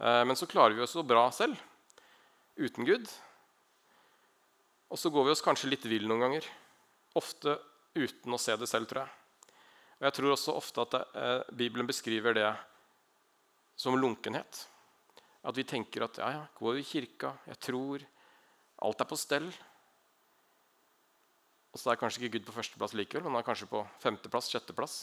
eh, 0.00 0.24
men 0.24 0.36
så 0.36 0.46
klarer 0.46 0.74
vi 0.74 0.82
oss 0.82 0.96
så 0.96 1.04
bra 1.04 1.30
selv 1.30 1.56
uten 2.56 2.84
Gud. 2.84 3.08
Og 4.90 4.98
så 4.98 5.10
går 5.10 5.24
vi 5.24 5.30
oss 5.30 5.42
kanskje 5.42 5.68
litt 5.68 5.84
vill 5.84 6.08
noen 6.08 6.20
ganger. 6.20 6.46
Ofte 7.14 7.58
uten 7.94 8.32
å 8.32 8.38
se 8.38 8.56
det 8.56 8.68
selv, 8.68 8.88
tror 8.88 9.04
jeg. 9.04 9.10
Og 9.98 10.06
jeg 10.06 10.14
tror 10.14 10.32
også 10.32 10.56
ofte 10.56 10.84
at 10.84 10.94
eh, 11.14 11.42
Bibelen 11.52 11.86
beskriver 11.86 12.34
det 12.34 12.50
som 13.76 13.96
lunkenhet. 13.98 14.68
At 15.44 15.56
vi 15.56 15.64
tenker 15.68 16.06
at 16.06 16.18
ja, 16.18 16.30
ja, 16.30 16.44
går 16.56 16.80
i 16.80 16.86
kirka, 16.86 17.34
jeg 17.50 17.60
tror, 17.60 18.04
Alt 18.84 19.00
er 19.00 19.08
på 19.08 19.18
stell. 19.18 19.48
Og 21.74 21.80
så 21.80 21.90
er 21.90 21.98
kanskje 21.98 22.22
ikke 22.22 22.38
Gud 22.38 22.48
på 22.48 22.54
førsteplass 22.54 22.94
likevel, 22.94 23.24
men 23.26 23.34
han 23.34 23.42
er 23.42 23.48
kanskje 23.48 23.70
på 23.70 23.80
femteplass, 24.02 24.50
sjetteplass. 24.52 24.98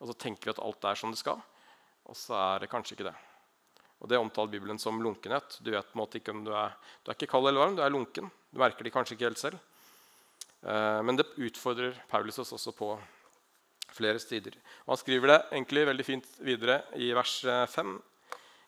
Og 0.00 0.10
så 0.10 0.16
tenker 0.16 0.48
vi 0.48 0.54
at 0.54 0.62
alt 0.64 0.86
er 0.88 0.98
som 0.98 1.12
det 1.12 1.20
skal, 1.20 1.40
og 2.06 2.16
så 2.16 2.36
er 2.38 2.62
det 2.62 2.70
kanskje 2.72 2.96
ikke 2.96 3.08
det. 3.10 3.16
Og 4.00 4.08
Det 4.08 4.18
omtaler 4.20 4.52
Bibelen 4.52 4.78
som 4.78 5.00
lunkenhet. 5.00 5.58
Du 5.64 5.70
vet 5.72 5.88
på 5.88 5.96
en 5.96 6.02
måte 6.02 6.20
ikke 6.20 6.34
om 6.34 6.42
du 6.44 6.52
er, 6.52 6.74
du 7.02 7.10
er 7.10 7.16
ikke 7.16 7.30
kald 7.32 7.48
eller 7.48 7.64
varm, 7.64 7.76
du 7.76 7.82
er 7.82 7.92
lunken. 7.92 8.28
Du 8.52 8.60
merker 8.60 8.84
det 8.84 8.92
kanskje 8.92 9.16
ikke 9.16 9.30
helt 9.30 9.40
selv. 9.40 9.60
Eh, 10.62 11.00
men 11.02 11.16
det 11.16 11.30
utfordrer 11.36 11.96
Paulus 12.10 12.38
oss 12.42 12.52
også 12.52 12.74
på 12.76 12.90
flere 13.96 14.20
stider. 14.20 14.56
Og 14.84 14.94
han 14.94 15.00
skriver 15.00 15.32
det 15.32 15.38
egentlig 15.48 15.86
veldig 15.88 16.06
fint 16.06 16.28
videre 16.44 16.82
i 17.00 17.12
vers 17.16 17.38
5. 17.72 17.96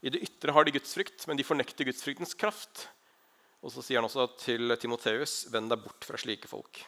I 0.09 0.13
det 0.15 0.23
ytre 0.25 0.55
har 0.55 0.65
de 0.65 0.77
gudsfrykt, 0.79 1.27
men 1.29 1.37
de 1.37 1.45
fornekter 1.45 1.89
gudsfryktens 1.89 2.37
kraft. 2.39 2.87
Og 3.59 3.73
så 3.75 3.83
sier 3.83 3.99
han 3.99 4.07
også 4.07 4.29
til 4.39 4.77
Timoteus.: 4.79 5.49
Vend 5.51 5.71
deg 5.73 5.83
bort 5.83 6.07
fra 6.07 6.21
slike 6.21 6.51
folk. 6.51 6.83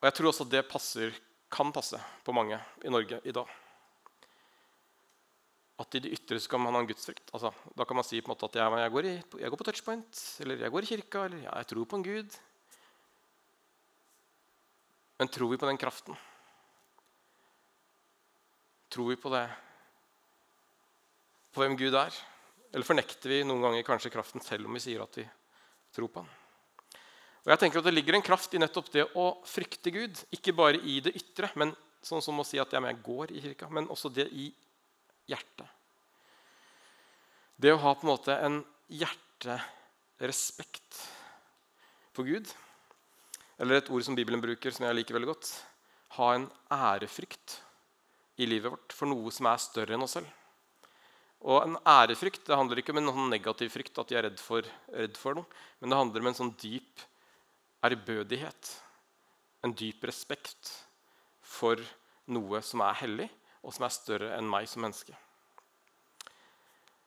Og 0.00 0.08
Jeg 0.08 0.14
tror 0.18 0.30
også 0.32 0.48
det 0.48 0.64
passer, 0.68 1.18
kan 1.52 1.72
passe 1.72 1.98
på 2.24 2.32
mange 2.34 2.56
i 2.82 2.90
Norge 2.90 3.20
i 3.28 3.34
dag. 3.34 3.50
At 5.82 5.94
i 5.94 6.00
det 6.02 6.14
ytre 6.16 6.40
så 6.40 6.50
kan 6.50 6.62
man 6.62 6.74
ha 6.74 6.80
en 6.82 6.88
gudsfrykt. 6.88 7.30
Altså, 7.34 7.52
da 7.76 7.84
kan 7.84 7.98
man 7.98 8.06
si 8.06 8.20
på 8.20 8.30
en 8.30 8.34
måte 8.34 8.48
at 8.48 8.56
jeg, 8.56 8.80
jeg, 8.80 8.92
går, 8.96 9.08
i, 9.10 9.14
jeg 9.42 9.50
går, 9.52 9.60
på 9.60 9.66
touchpoint, 9.68 10.22
eller 10.40 10.64
jeg 10.64 10.72
går 10.72 10.82
i 10.82 10.90
kirka, 10.90 11.24
eller 11.26 11.44
jeg 11.44 11.68
tror 11.70 11.88
på 11.90 12.00
en 12.00 12.06
gud. 12.06 12.38
Men 15.18 15.28
tror 15.28 15.52
vi 15.52 15.60
på 15.60 15.68
den 15.68 15.78
kraften? 15.78 16.18
Tror 18.90 19.12
vi 19.12 19.16
på 19.16 19.30
det? 19.32 19.46
På 21.52 21.62
hvem 21.62 21.76
Gud 21.76 21.94
er? 21.94 22.16
Eller 22.72 22.88
fornekter 22.88 23.28
vi 23.28 23.44
noen 23.44 23.62
ganger 23.66 23.86
kanskje 23.86 24.12
kraften 24.12 24.40
selv 24.44 24.66
om 24.66 24.72
vi 24.76 24.82
sier 24.82 25.00
at 25.04 25.18
vi 25.20 25.26
tror 25.92 26.08
på 26.08 26.22
han? 26.22 26.30
Og 27.42 27.50
jeg 27.50 27.58
tenker 27.58 27.78
at 27.80 27.86
Det 27.88 27.94
ligger 27.94 28.14
en 28.16 28.24
kraft 28.24 28.54
i 28.54 28.62
nettopp 28.62 28.88
det 28.94 29.04
å 29.18 29.26
frykte 29.48 29.90
Gud. 29.90 30.14
Ikke 30.32 30.54
bare 30.54 30.78
i 30.78 31.00
det 31.04 31.16
ytre, 31.18 31.50
men 31.58 31.74
sånn 32.02 32.22
som 32.22 32.38
å 32.38 32.46
si 32.46 32.58
at 32.62 32.72
jeg 32.72 33.02
går 33.02 33.32
i 33.34 33.42
kirka, 33.42 33.68
men 33.70 33.90
også 33.90 34.08
det 34.14 34.28
i 34.30 34.54
hjertet. 35.30 35.66
Det 37.58 37.72
å 37.74 37.82
ha 37.82 37.94
på 37.94 38.06
en 38.06 38.12
måte 38.12 38.38
en 38.42 38.64
hjerterespekt 38.90 41.02
for 42.12 42.24
Gud 42.26 42.50
eller 43.62 43.78
et 43.78 43.90
ord 43.94 44.02
som 44.02 44.16
Bibelen 44.18 44.42
bruker, 44.42 44.74
som 44.74 44.88
jeg 44.88 44.96
liker 44.96 45.14
veldig 45.14 45.30
godt. 45.30 45.52
Ha 46.18 46.32
en 46.34 46.48
ærefrykt 46.72 47.60
i 48.42 48.48
livet 48.48 48.72
vårt 48.72 48.94
for 48.96 49.10
noe 49.10 49.30
som 49.34 49.46
er 49.46 49.60
større 49.62 49.94
enn 49.94 50.02
oss 50.02 50.16
selv. 50.18 50.26
Og 51.42 51.64
en 51.64 51.76
ærefrykt 51.88 52.46
det 52.46 52.58
handler 52.58 52.78
ikke 52.78 52.94
om 52.94 53.00
en 53.00 53.10
sånn 53.10 53.32
negativ 53.32 53.72
frykt, 53.74 53.98
at 53.98 54.10
de 54.10 54.18
er 54.18 54.26
redd 54.28 54.38
for, 54.38 54.66
redd 54.94 55.18
for 55.18 55.38
noe, 55.38 55.60
men 55.80 55.90
det 55.90 55.98
handler 55.98 56.22
om 56.22 56.30
en 56.30 56.38
sånn 56.38 56.54
dyp 56.60 57.02
ærbødighet. 57.82 58.70
En 59.66 59.74
dyp 59.78 60.06
respekt 60.06 60.70
for 61.42 61.82
noe 62.30 62.62
som 62.62 62.84
er 62.86 63.00
hellig, 63.02 63.28
og 63.62 63.74
som 63.74 63.86
er 63.86 63.94
større 63.94 64.32
enn 64.38 64.48
meg 64.50 64.70
som 64.70 64.84
menneske. 64.86 65.14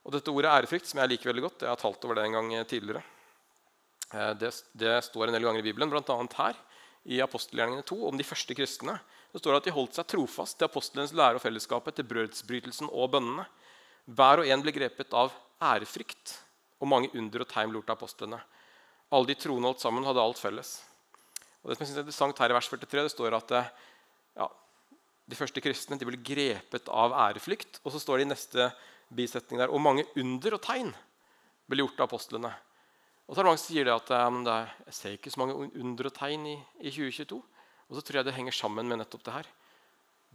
Og 0.06 0.14
dette 0.14 0.32
Ordet 0.32 0.52
ærefrykt 0.52 0.92
som 0.92 1.00
jeg 1.02 1.16
liker 1.16 1.32
veldig 1.32 1.48
godt, 1.48 1.64
jeg 1.66 1.72
har 1.72 1.82
talt 1.82 2.04
over 2.06 2.20
det 2.20 2.28
en 2.28 2.38
gang 2.38 2.52
tidligere, 2.70 3.02
Eh, 4.14 4.32
det, 4.40 4.52
det, 4.74 4.96
står 5.04 5.28
en 5.28 5.38
del 5.38 5.46
ganger 5.46 5.64
i 5.64 5.68
Bibelen, 5.70 5.92
bl.a. 5.92 6.18
her 6.38 6.58
i 7.06 7.22
apostelgjerningene 7.24 7.86
2, 7.86 8.00
om 8.10 8.18
de 8.18 8.26
første 8.28 8.58
kristne. 8.58 8.98
Det 9.34 9.42
står 9.42 9.58
at 9.58 9.68
de 9.68 9.74
holdt 9.76 9.98
seg 9.98 10.08
trofast 10.10 10.58
til 10.60 10.70
apostlenes 10.70 11.14
lære 11.16 11.40
og 11.40 11.44
fellesskapet, 11.44 11.98
til 11.98 12.08
brødsbrytelsen 12.10 12.90
og 12.92 13.12
bønnene. 13.16 13.46
Hver 14.06 14.44
og 14.44 14.50
en 14.50 14.62
ble 14.62 14.74
grepet 14.76 15.14
av 15.18 15.34
ærefrykt, 15.64 16.36
og 16.82 16.92
mange 16.92 17.10
under 17.18 17.42
og 17.42 17.50
tegn 17.50 17.74
av 17.78 17.96
apostlene. 17.96 18.42
Alle 19.14 19.32
de 19.32 19.38
troende 19.40 19.72
holdt 19.72 19.82
sammen, 19.82 20.06
hadde 20.06 20.22
alt 20.22 20.42
felles. 20.42 20.78
Og 21.64 21.72
det 21.72 21.78
som 21.78 21.86
jeg 21.86 21.90
synes 21.90 21.98
er 21.98 22.06
interessant 22.06 22.42
her 22.44 22.54
i 22.54 22.58
vers 22.58 22.70
43, 22.70 23.06
det 23.08 23.14
står 23.14 23.38
at 23.38 23.54
eh, 23.58 23.72
ja, 24.38 24.50
de 25.26 25.38
første 25.40 25.64
kristne 25.64 25.98
de 25.98 26.06
ble 26.06 26.20
grepet 26.22 26.92
av 26.94 27.16
ærefrykt. 27.26 27.80
Og 27.84 27.96
så 27.96 28.02
står 28.04 28.22
det 28.22 28.28
i 28.28 28.32
neste 28.34 28.70
bisetning 29.16 29.62
der 29.62 29.74
og 29.74 29.82
mange 29.82 30.06
under 30.20 30.58
og 30.58 30.62
tegn 30.66 30.92
ble 31.70 31.82
gjort 31.82 32.04
av 32.04 32.10
apostlene. 32.10 32.54
Og 33.26 33.34
så 33.34 33.42
er 33.42 33.46
det 33.46 33.50
mange 33.50 33.62
som 33.64 33.72
sier 33.72 33.88
det 33.88 33.96
at 33.96 34.12
det 34.12 34.54
er, 34.54 34.74
jeg 34.92 34.98
ser 35.00 35.18
ikke 35.18 35.34
så 35.34 35.42
mange 35.42 35.58
under 35.82 36.10
og 36.12 36.14
tegn 36.14 36.46
i, 36.52 36.56
i 36.86 36.94
2022. 36.94 37.40
Og 37.90 37.98
så 37.98 38.06
tror 38.06 38.20
jeg 38.20 38.28
det 38.28 38.36
henger 38.38 38.58
sammen 38.58 38.90
med 38.90 39.02
nettopp 39.02 39.26
det 39.26 39.38
her. 39.40 39.50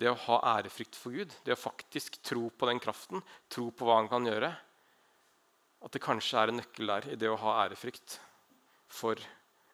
Det 0.01 0.09
å 0.09 0.17
ha 0.17 0.39
ærefrykt 0.57 0.97
for 0.97 1.13
Gud, 1.13 1.33
det 1.45 1.53
å 1.53 1.61
faktisk 1.61 2.17
tro 2.25 2.47
på 2.49 2.69
den 2.71 2.81
kraften, 2.81 3.21
tro 3.53 3.69
på 3.69 3.85
hva 3.85 3.99
han 3.99 4.09
kan 4.09 4.25
gjøre. 4.25 4.49
At 5.85 5.93
det 5.93 6.01
kanskje 6.05 6.41
er 6.41 6.53
en 6.53 6.61
nøkkel 6.61 6.89
der 6.89 7.09
i 7.13 7.19
det 7.21 7.29
å 7.29 7.39
ha 7.43 7.59
ærefrykt 7.67 8.17
for 8.89 9.21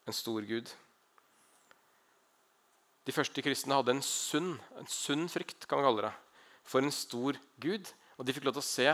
en 0.06 0.14
stor 0.14 0.42
Gud. 0.46 0.72
De 3.06 3.14
første 3.14 3.42
kristne 3.42 3.78
hadde 3.78 3.94
en 3.94 4.02
sunn, 4.02 4.56
en 4.78 4.90
sunn 4.90 5.28
frykt 5.30 5.68
kan 5.70 5.78
vi 5.78 5.86
kalle 5.86 6.08
det, 6.08 6.14
for 6.66 6.82
en 6.82 6.94
stor 6.94 7.38
Gud. 7.62 7.86
Og 8.18 8.26
de 8.26 8.34
fikk 8.34 8.48
lov 8.48 8.56
til 8.56 8.64
å 8.64 8.66
se 8.66 8.88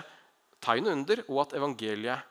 tegn 0.62 0.90
under, 0.92 1.24
og 1.30 1.46
at 1.46 1.56
evangeliet 1.56 2.28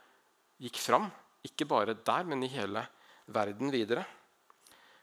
gikk 0.61 0.77
fram. 0.77 1.09
Ikke 1.41 1.65
bare 1.65 1.97
der, 1.97 2.27
men 2.29 2.45
i 2.45 2.51
hele 2.53 2.85
verden 3.33 3.73
videre. 3.73 4.05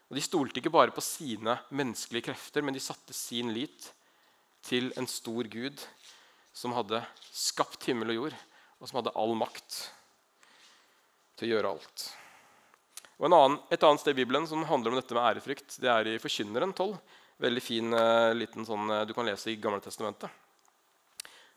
Og 0.09 0.17
De 0.17 0.25
stolte 0.25 0.57
ikke 0.57 0.73
bare 0.73 0.93
på 0.93 1.03
sine 1.05 1.59
menneskelige 1.69 2.31
krefter, 2.31 2.65
men 2.65 2.73
de 2.73 2.81
satte 2.81 3.13
sin 3.13 3.53
lit 3.53 3.91
til 4.65 4.89
en 4.97 5.07
stor 5.07 5.45
Gud 5.51 5.83
som 6.53 6.73
hadde 6.75 7.03
skapt 7.29 7.85
himmel 7.87 8.15
og 8.15 8.17
jord, 8.17 8.39
og 8.81 8.89
som 8.89 8.99
hadde 8.99 9.13
all 9.21 9.35
makt 9.37 9.77
til 11.37 11.47
å 11.47 11.51
gjøre 11.53 11.75
alt. 11.75 12.09
Og 13.19 13.27
annen, 13.27 13.59
Et 13.69 13.83
annet 13.83 14.01
sted 14.01 14.15
i 14.15 14.21
Bibelen 14.21 14.47
som 14.47 14.63
handler 14.65 14.91
om 14.91 14.99
dette 14.99 15.15
med 15.15 15.25
ærefrykt, 15.27 15.77
det 15.83 15.89
er 15.91 16.07
i 16.07 16.19
Forkynneren 16.19 16.73
12. 16.73 16.95
Veldig 17.39 17.63
fin 17.63 17.93
uh, 17.95 18.31
liten 18.35 18.65
sånn 18.67 18.89
uh, 18.91 19.05
du 19.07 19.13
kan 19.15 19.27
lese 19.27 19.51
i 19.51 19.59
Gamle 19.59 19.83
Testamentet. 19.83 20.31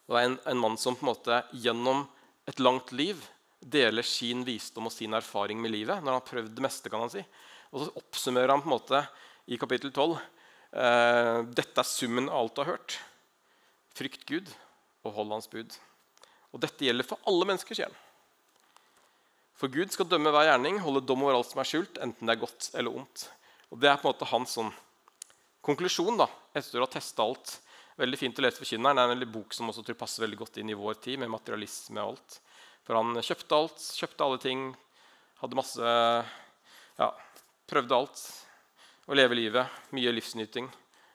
Og 0.07 0.15
det 0.15 0.21
er 0.21 0.29
en, 0.29 0.37
en 0.53 0.61
mann 0.61 0.77
som 0.79 0.99
på 0.99 1.07
en 1.07 1.13
måte 1.13 1.39
gjennom 1.55 2.05
et 2.51 2.59
langt 2.61 2.93
liv 2.93 3.19
deler 3.63 4.03
sin 4.07 4.43
visdom 4.45 4.91
og 4.91 4.95
sin 4.95 5.15
erfaring 5.15 5.61
med 5.63 5.71
livet. 5.71 6.03
når 6.03 6.11
han 6.11 6.19
har 6.19 6.27
prøvd 6.27 6.55
det 6.57 6.65
meste, 6.67 6.91
kan 6.91 7.05
han 7.05 7.13
si. 7.15 7.23
Og 7.73 7.87
så 7.87 7.95
oppsummerer 7.99 8.53
han 8.53 8.63
på 8.63 8.69
en 8.69 8.77
måte 8.77 9.01
i 9.49 9.59
kapittel 9.61 9.93
12 9.93 10.13
eh, 10.13 11.39
dette 11.57 11.83
er 11.83 11.89
summen 11.89 12.29
av 12.29 12.45
alt 12.45 12.55
du 12.55 12.63
har 12.63 12.75
hørt. 12.75 12.99
Frykt 13.97 14.27
Gud 14.29 14.53
og 15.03 15.17
hold 15.17 15.35
Hans 15.35 15.51
bud. 15.51 15.75
Og 16.53 16.61
dette 16.63 16.85
gjelder 16.85 17.09
for 17.09 17.21
alle 17.29 17.49
mennesker, 17.49 17.77
sier 17.77 17.89
han. 17.89 18.01
For 19.57 19.73
Gud 19.73 19.93
skal 19.95 20.09
dømme 20.11 20.33
hver 20.35 20.49
gjerning, 20.49 20.81
holde 20.83 21.05
dom 21.07 21.25
over 21.25 21.39
alt 21.39 21.53
som 21.53 21.61
er 21.63 21.69
skjult, 21.69 22.01
enten 22.03 22.29
det 22.29 22.35
er 22.35 22.43
godt 22.43 22.71
eller 22.77 23.03
ondt. 23.03 23.27
Og 23.73 23.81
Det 23.81 23.89
er 23.89 23.97
på 23.97 24.09
en 24.09 24.13
måte 24.13 24.29
hans 24.29 24.57
sånn 24.59 24.73
konklusjon 25.65 26.19
da, 26.21 26.27
etter 26.53 26.81
å 26.81 26.87
ha 26.87 26.93
testa 26.93 27.25
alt. 27.25 27.55
Veldig 28.01 28.19
fint 28.19 28.41
å 28.41 28.45
lese 28.45 28.59
for 28.59 28.67
Forkynneren. 28.67 28.99
Det 28.99 29.05
er 29.05 29.27
en 29.29 29.33
bok 29.33 29.55
som 29.55 29.71
også 29.71 29.85
tror 29.87 30.01
passer 30.01 30.25
veldig 30.25 30.41
godt 30.41 30.59
inn 30.61 30.73
i 30.73 30.77
vår 30.77 30.99
tid, 31.05 31.21
med 31.23 31.33
materialisme 31.33 32.03
og 32.03 32.15
alt. 32.15 32.39
For 32.83 32.99
han 32.99 33.21
kjøpte 33.23 33.59
alt, 33.59 33.85
kjøpte 34.01 34.27
alle 34.27 34.43
ting, 34.43 34.65
hadde 35.41 35.59
masse 35.59 35.93
Ja, 36.99 37.09
prøvde 37.73 37.97
alt. 37.97 38.23
Å 39.09 39.17
leve 39.17 39.39
livet. 39.39 39.81
Mye 39.97 40.13
livsnyting. 40.13 40.69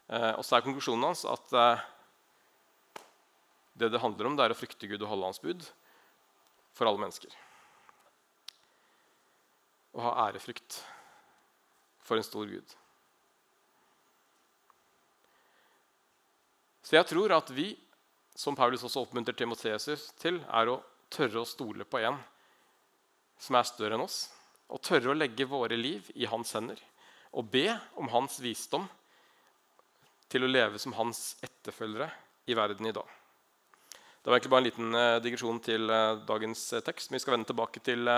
Eh, 0.07 0.33
og 0.35 0.43
så 0.45 0.57
er 0.57 0.65
konklusjonen 0.65 1.09
hans 1.09 1.23
at 1.29 1.53
eh, 1.53 1.85
det 3.77 3.91
det 3.93 4.01
handler 4.01 4.29
om, 4.29 4.37
det 4.37 4.47
er 4.47 4.55
å 4.55 4.57
frykte 4.57 4.89
Gud 4.89 5.03
og 5.03 5.11
holde 5.11 5.29
hans 5.29 5.41
bud 5.43 5.65
for 6.77 6.89
alle 6.89 7.01
mennesker. 7.03 7.33
Å 9.97 10.05
ha 10.07 10.13
ærefrykt 10.27 10.79
for 12.05 12.17
en 12.17 12.25
stor 12.25 12.49
Gud. 12.49 12.75
Så 16.87 16.95
jeg 16.95 17.09
tror 17.09 17.33
at 17.35 17.51
vi, 17.51 17.73
som 18.37 18.55
Paulus 18.55 18.85
også 18.87 19.03
oppmuntrer 19.03 19.35
Timoteus 19.37 20.09
til, 20.17 20.39
er 20.47 20.71
å 20.71 20.79
tørre 21.11 21.43
å 21.43 21.49
stole 21.49 21.85
på 21.85 21.99
en 21.99 22.17
som 23.41 23.57
er 23.59 23.67
større 23.67 23.97
enn 23.97 24.05
oss, 24.05 24.23
og 24.67 24.83
tørre 24.83 25.13
å 25.13 25.17
legge 25.17 25.47
våre 25.47 25.77
liv 25.79 26.09
i 26.15 26.27
hans 26.29 26.53
hender 26.57 26.79
og 27.37 27.51
be 27.51 27.67
om 27.99 28.09
hans 28.11 28.39
visdom 28.43 28.87
til 30.31 30.43
å 30.43 30.49
leve 30.51 30.79
som 30.81 30.95
hans 30.97 31.37
etterfølgere 31.43 32.09
i 32.47 32.55
verden 32.57 32.89
i 32.89 32.95
dag. 32.95 33.07
Det 34.21 34.31
var 34.31 34.37
egentlig 34.37 34.51
bare 34.51 34.63
en 34.63 34.67
liten 34.67 34.97
uh, 34.97 35.19
digresjon 35.23 35.59
til 35.63 35.87
uh, 35.91 36.19
dagens 36.27 36.65
uh, 36.75 36.81
tekst. 36.83 37.11
Men 37.11 37.15
vi 37.15 37.23
skal 37.23 37.35
vende 37.37 37.47
tilbake 37.47 37.79
til, 37.83 38.09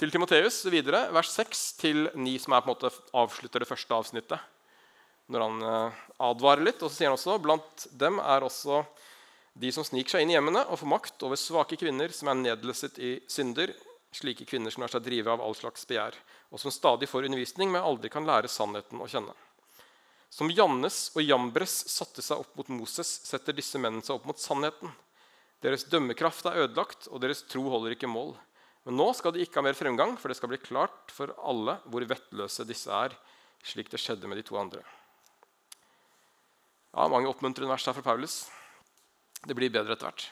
til 0.00 0.14
Timoteus 0.14 0.62
videre, 0.72 1.02
vers 1.12 1.32
6-9, 1.34 2.14
som 2.40 2.56
er 2.56 2.64
på 2.64 2.70
en 2.70 2.72
måte 2.72 2.92
avslutter 3.20 3.60
det 3.60 3.68
første 3.68 3.98
avsnittet. 3.98 4.48
Når 5.30 5.44
han 5.44 5.92
advarer 6.26 6.64
litt. 6.64 6.80
Og 6.80 6.88
så 6.88 6.96
sier 6.96 7.10
han 7.10 7.18
også 7.18 7.36
blant 7.42 7.84
dem 8.00 8.16
er 8.18 8.42
også 8.42 8.80
de 9.60 9.70
som 9.74 9.84
sniker 9.86 10.16
seg 10.16 10.24
inn 10.24 10.32
i 10.32 10.34
hjemmene 10.34 10.64
og 10.70 10.80
får 10.80 10.90
makt 10.90 11.24
over 11.26 11.38
svake 11.38 11.78
kvinner 11.78 12.10
som 12.14 12.32
er 12.32 12.40
nedlesset 12.40 12.98
i 13.02 13.12
synder, 13.30 13.74
slike 14.14 14.46
kvinner 14.48 14.72
som 14.74 14.82
lar 14.84 14.92
seg 14.92 15.04
drive 15.06 15.30
av 15.30 15.42
all 15.44 15.54
slags 15.54 15.86
begjær, 15.86 16.16
og 16.50 16.60
som 16.62 16.74
stadig 16.74 17.08
får 17.10 17.28
undervisning, 17.28 17.70
men 17.70 17.84
aldri 17.84 18.10
kan 18.12 18.26
lære 18.26 18.50
sannheten 18.50 19.00
å 19.00 19.08
kjenne. 19.10 19.34
Som 20.30 20.50
Jannes 20.54 21.10
og 21.16 21.24
Jambres 21.26 21.72
satte 21.90 22.22
seg 22.22 22.42
opp 22.42 22.54
mot 22.58 22.68
Moses, 22.70 23.08
setter 23.26 23.56
disse 23.56 23.78
mennene 23.82 24.06
seg 24.06 24.18
opp 24.18 24.28
mot 24.30 24.38
sannheten. 24.38 24.92
Deres 25.60 25.84
dømmekraft 25.90 26.46
er 26.46 26.62
ødelagt, 26.64 27.08
og 27.10 27.20
deres 27.22 27.42
tro 27.50 27.64
holder 27.72 27.96
ikke 27.96 28.10
mål. 28.10 28.36
Men 28.86 28.96
nå 28.96 29.10
skal 29.18 29.34
de 29.34 29.42
ikke 29.44 29.60
ha 29.60 29.66
mer 29.66 29.76
fremgang, 29.76 30.14
for 30.16 30.30
det 30.30 30.38
skal 30.38 30.52
bli 30.52 30.62
klart 30.62 31.12
for 31.12 31.34
alle 31.42 31.76
hvor 31.90 32.06
vettløse 32.08 32.64
disse 32.68 32.94
er, 32.94 33.16
slik 33.66 33.90
det 33.92 34.00
skjedde 34.00 34.30
med 34.30 34.40
de 34.40 34.46
to 34.46 34.56
andre. 34.56 34.80
Ja, 36.94 37.06
Mange 37.10 37.28
oppmuntrende 37.30 37.70
vers 37.70 37.86
her 37.86 37.94
fra 37.98 38.06
Paulus. 38.06 38.44
Det 39.44 39.54
blir 39.56 39.72
bedre 39.72 39.94
etter 39.94 40.08
hvert. 40.08 40.30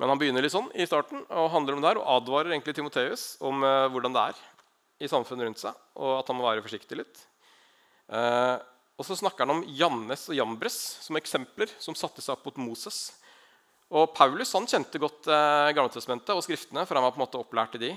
Men 0.00 0.10
han 0.10 0.18
begynner 0.18 0.42
litt 0.42 0.54
sånn 0.54 0.70
i 0.74 0.86
starten 0.88 1.22
og 1.28 1.52
handler 1.52 1.76
om 1.76 1.82
det 1.82 1.92
her, 1.92 2.00
og 2.02 2.10
advarer 2.16 2.50
egentlig 2.54 2.74
Timoteus 2.74 3.34
om 3.44 3.62
eh, 3.62 3.86
hvordan 3.94 4.14
det 4.16 4.24
er 4.30 4.40
i 5.04 5.10
samfunnet 5.10 5.48
rundt 5.48 5.62
seg, 5.62 5.76
og 5.98 6.16
at 6.18 6.30
han 6.30 6.38
må 6.38 6.46
være 6.46 6.64
forsiktig 6.64 6.98
litt. 6.98 7.20
Eh, 8.10 8.56
og 8.94 9.06
så 9.06 9.16
snakker 9.18 9.46
han 9.46 9.56
om 9.56 9.62
Jannes 9.74 10.28
og 10.30 10.38
Jambres 10.38 10.78
som 11.02 11.18
eksempler 11.18 11.70
som 11.82 11.96
satte 11.98 12.22
seg 12.22 12.36
opp 12.36 12.46
mot 12.48 12.60
Moses. 12.70 13.06
Og 13.94 14.10
Paulus 14.16 14.54
han 14.56 14.68
kjente 14.70 15.00
godt 15.02 15.28
eh, 15.30 15.70
Gamletestamentet 15.76 16.34
og 16.34 16.42
Skriftene, 16.46 16.86
for 16.86 16.98
han 16.98 17.06
var 17.06 17.14
på 17.14 17.20
en 17.20 17.24
måte 17.26 17.40
opplært 17.42 17.78
i 17.78 17.84
de. 17.86 17.92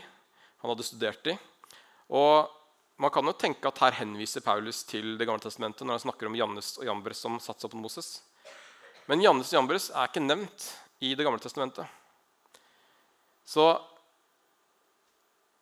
Han 0.62 0.74
hadde 0.74 0.86
studert 0.86 1.22
de. 1.26 1.38
Og 2.14 2.50
man 3.02 3.14
kan 3.14 3.30
jo 3.30 3.36
tenke 3.38 3.70
at 3.70 3.82
Her 3.82 4.00
henviser 4.00 4.42
Paulus 4.42 4.82
til 4.90 5.18
Det 5.20 5.28
gamle 5.30 5.44
testamentet 5.44 5.86
når 5.86 6.00
han 6.00 6.06
snakker 6.08 6.30
om 6.30 6.38
Jannes 6.38 6.76
og 6.80 6.88
Jambres 6.88 7.22
som 7.22 7.38
satte 7.38 7.62
seg 7.62 7.70
opp 7.70 7.78
mot 7.78 7.86
Moses. 7.86 8.20
Men 9.10 9.22
Jannes 9.22 9.52
og 9.54 9.60
Jambres 9.60 9.92
er 9.94 10.10
ikke 10.10 10.26
nevnt 10.26 10.72
i 11.00 11.16
Det 11.16 11.24
gamle 11.24 11.40
testamentet. 11.40 11.86
Så 13.46 13.68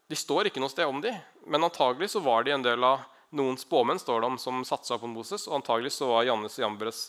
de 0.08 0.16
står 0.16 0.48
ikke 0.48 0.62
noe 0.62 0.72
sted 0.72 0.88
om 0.88 1.02
de, 1.02 1.12
men 1.46 1.66
antagelig 1.66 2.12
så 2.14 2.22
var 2.24 2.46
de 2.46 2.54
en 2.56 2.64
del 2.66 2.84
av 2.86 3.04
noen 3.36 3.58
spåmenn 3.58 4.00
står 4.00 4.22
det 4.22 4.28
om, 4.28 4.38
som 4.40 4.64
satsa 4.66 4.98
på 5.02 5.10
Moses. 5.12 5.48
Og 5.50 5.58
antagelig 5.60 5.92
så 5.98 6.08
var 6.10 6.28
Jannes 6.28 6.56
og 6.60 6.64
Jambres 6.64 7.00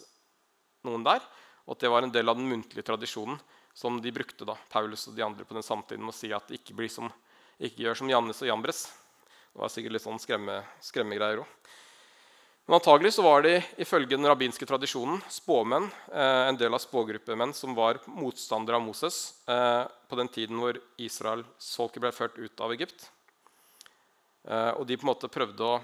noen 0.87 1.04
der. 1.06 1.23
Og 1.66 1.76
at 1.76 1.85
det 1.85 1.90
var 1.92 2.06
en 2.06 2.12
del 2.14 2.28
av 2.28 2.38
den 2.38 2.49
muntlige 2.50 2.87
tradisjonen 2.87 3.38
som 3.76 4.00
de 4.00 4.12
brukte, 4.14 4.47
da, 4.49 4.56
Paulus 4.73 5.04
og 5.11 5.16
de 5.16 5.25
andre 5.25 5.45
på 5.45 5.54
den 5.54 5.66
samtiden, 5.66 6.04
med 6.06 6.14
å 6.14 6.16
si 6.16 6.30
at 6.33 6.49
det 6.49 6.62
ikke, 6.62 6.88
som, 6.88 7.11
ikke 7.61 7.85
gjør 7.85 7.99
som 8.00 8.11
Jannes 8.11 8.40
og 8.40 8.49
Jambres. 8.49 8.87
Det 9.52 9.61
var 9.61 9.73
sikkert 9.73 9.97
litt 9.97 10.04
sånn 10.06 10.23
skremme, 10.23 10.62
skremmegreier 10.85 11.42
òg. 11.42 11.75
Men 12.66 12.80
antagelig 12.80 13.12
så 13.14 13.23
var 13.23 13.44
de 13.46 13.61
ifølge 13.78 14.16
den 14.16 14.26
rabbinske 14.26 14.66
tradisjonen 14.66 15.20
spåmenn, 15.30 15.85
eh, 16.11 16.49
en 16.49 16.56
del 16.58 16.75
av 16.75 16.82
spågruppemenn 16.82 17.54
som 17.54 17.76
var 17.78 18.00
motstandere 18.11 18.80
av 18.80 18.82
Moses 18.82 19.37
eh, 19.46 19.85
på 19.87 20.18
den 20.18 20.28
tiden 20.28 20.58
hvor 20.58 20.80
Israels 20.99 21.68
folke 21.78 22.02
ble 22.02 22.11
ført 22.11 22.35
ut 22.40 22.64
av 22.66 22.75
Egypt. 22.75 23.06
Eh, 24.50 24.73
og 24.75 24.82
de 24.87 24.99
på 24.99 25.06
en 25.06 25.12
måte 25.12 25.30
prøvde 25.30 25.62
å 25.62 25.76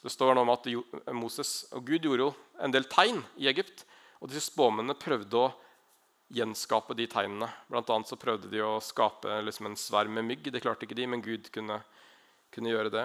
det 0.00 0.08
står 0.08 0.32
noe 0.32 0.46
om 0.46 0.52
at 0.54 0.64
Moses 1.12 1.66
og 1.76 1.84
Gud 1.84 2.06
gjorde 2.08 2.30
jo 2.30 2.34
en 2.64 2.72
del 2.72 2.86
tegn 2.88 3.18
i 3.36 3.50
Egypt. 3.50 3.84
Og 4.20 4.30
disse 4.30 4.48
spåmennene 4.48 4.96
prøvde 4.96 5.36
å 5.36 5.50
gjenskape 6.32 6.96
de 6.96 7.04
tegnene. 7.10 7.50
Blant 7.68 7.90
annet 7.92 8.08
så 8.08 8.16
prøvde 8.16 8.48
de 8.48 8.62
å 8.64 8.78
skape 8.80 9.42
liksom 9.44 9.68
en 9.68 9.76
sverm 9.76 10.16
med 10.16 10.24
mygg. 10.24 10.48
Det 10.48 10.62
klarte 10.64 10.88
ikke 10.88 10.96
de, 10.96 11.04
men 11.10 11.24
Gud 11.24 11.50
kunne, 11.52 11.82
kunne 12.54 12.72
gjøre 12.72 12.94
det. 12.94 13.04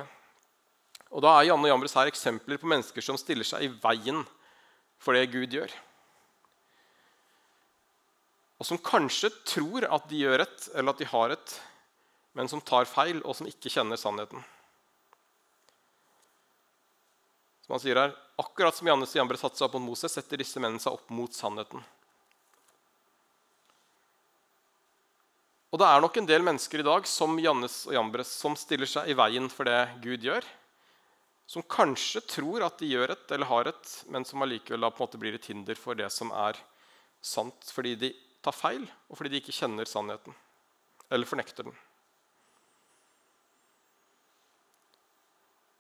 Og 1.14 1.22
Da 1.24 1.36
er 1.38 1.50
Janne 1.50 1.70
Jambres 1.70 1.96
her 1.96 2.10
eksempler 2.10 2.60
på 2.62 2.70
mennesker 2.70 3.04
som 3.04 3.18
stiller 3.20 3.48
seg 3.48 3.68
i 3.68 3.74
veien 3.84 4.24
for 5.02 5.18
det 5.18 5.30
Gud 5.34 5.54
gjør. 5.54 5.72
Og 8.60 8.68
som 8.68 8.80
kanskje 8.80 9.30
tror 9.46 9.86
at 9.92 10.10
de 10.10 10.24
gjør 10.24 10.40
rett, 10.42 10.70
eller 10.74 10.96
at 10.96 11.02
de 11.02 11.08
har 11.12 11.32
rett, 11.34 11.56
men 12.36 12.50
som 12.52 12.64
tar 12.64 12.88
feil, 12.88 13.22
og 13.24 13.36
som 13.36 13.48
ikke 13.48 13.72
kjenner 13.72 14.00
sannheten. 14.00 14.44
Som 17.66 17.76
han 17.76 17.84
sier 17.84 18.00
her, 18.00 18.16
Akkurat 18.36 18.76
som 18.76 18.88
Jannes 18.88 19.14
og 19.14 19.20
Jambre 19.22 19.40
satte 19.40 19.56
seg 19.56 19.70
opp 19.70 19.78
mot 19.78 19.94
Moses, 19.94 20.12
setter 20.12 20.42
disse 20.42 20.60
mennene 20.60 20.82
seg 20.84 20.92
opp 20.92 21.12
mot 21.16 21.32
sannheten. 21.32 21.80
Og 25.72 25.80
det 25.80 25.88
er 25.88 26.04
nok 26.04 26.20
en 26.20 26.28
del 26.28 26.44
mennesker 26.44 26.84
i 26.84 26.88
dag 26.88 27.08
som 27.08 27.40
Jannes 27.40 27.82
og 27.88 27.96
Jambres 27.96 28.32
som 28.32 28.58
stiller 28.60 28.88
seg 28.88 29.08
i 29.12 29.16
veien 29.16 29.48
for 29.52 29.68
det 29.68 29.80
Gud 30.04 30.24
gjør. 30.24 30.44
Som 31.46 31.66
kanskje 31.70 32.24
tror 32.26 32.66
at 32.66 32.80
de 32.82 32.90
gjør 32.90 33.14
et 33.14 33.34
eller 33.36 33.50
har 33.52 33.70
et, 33.70 33.92
men 34.10 34.26
som 34.26 34.42
allikevel 34.42 34.88
på 34.90 35.04
en 35.04 35.06
måte 35.06 35.22
blir 35.22 35.38
et 35.38 35.50
hinder 35.52 35.78
for 35.78 35.98
det 35.98 36.10
som 36.14 36.34
er 36.34 36.58
sant, 37.22 37.70
fordi 37.74 37.94
de 38.02 38.14
tar 38.46 38.56
feil, 38.56 38.86
og 39.10 39.18
fordi 39.18 39.34
de 39.34 39.42
ikke 39.42 39.56
kjenner 39.56 39.90
sannheten 39.90 40.34
eller 41.14 41.30
fornekter 41.30 41.68
den. 41.68 41.76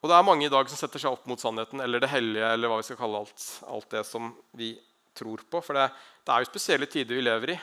Og 0.06 0.10
det 0.12 0.18
er 0.20 0.26
mange 0.28 0.46
i 0.46 0.54
dag 0.54 0.70
som 0.70 0.78
setter 0.78 1.02
seg 1.02 1.16
opp 1.16 1.24
mot 1.26 1.42
sannheten 1.42 1.82
eller 1.82 2.04
det 2.04 2.12
hellige, 2.12 2.46
eller 2.54 2.70
hva 2.70 2.78
vi 2.78 2.86
skal 2.86 3.00
kalle 3.00 3.24
alt, 3.24 3.46
alt 3.66 3.88
det 3.90 4.04
som 4.06 4.28
vi 4.54 4.76
tror 5.18 5.42
på. 5.50 5.62
For 5.66 5.74
det, 5.74 5.88
det, 6.22 6.30
er 6.30 6.44
jo 6.44 6.50
spesielle 6.52 6.90
tider 6.92 7.18
vi 7.18 7.24
lever 7.26 7.56
i, 7.56 7.58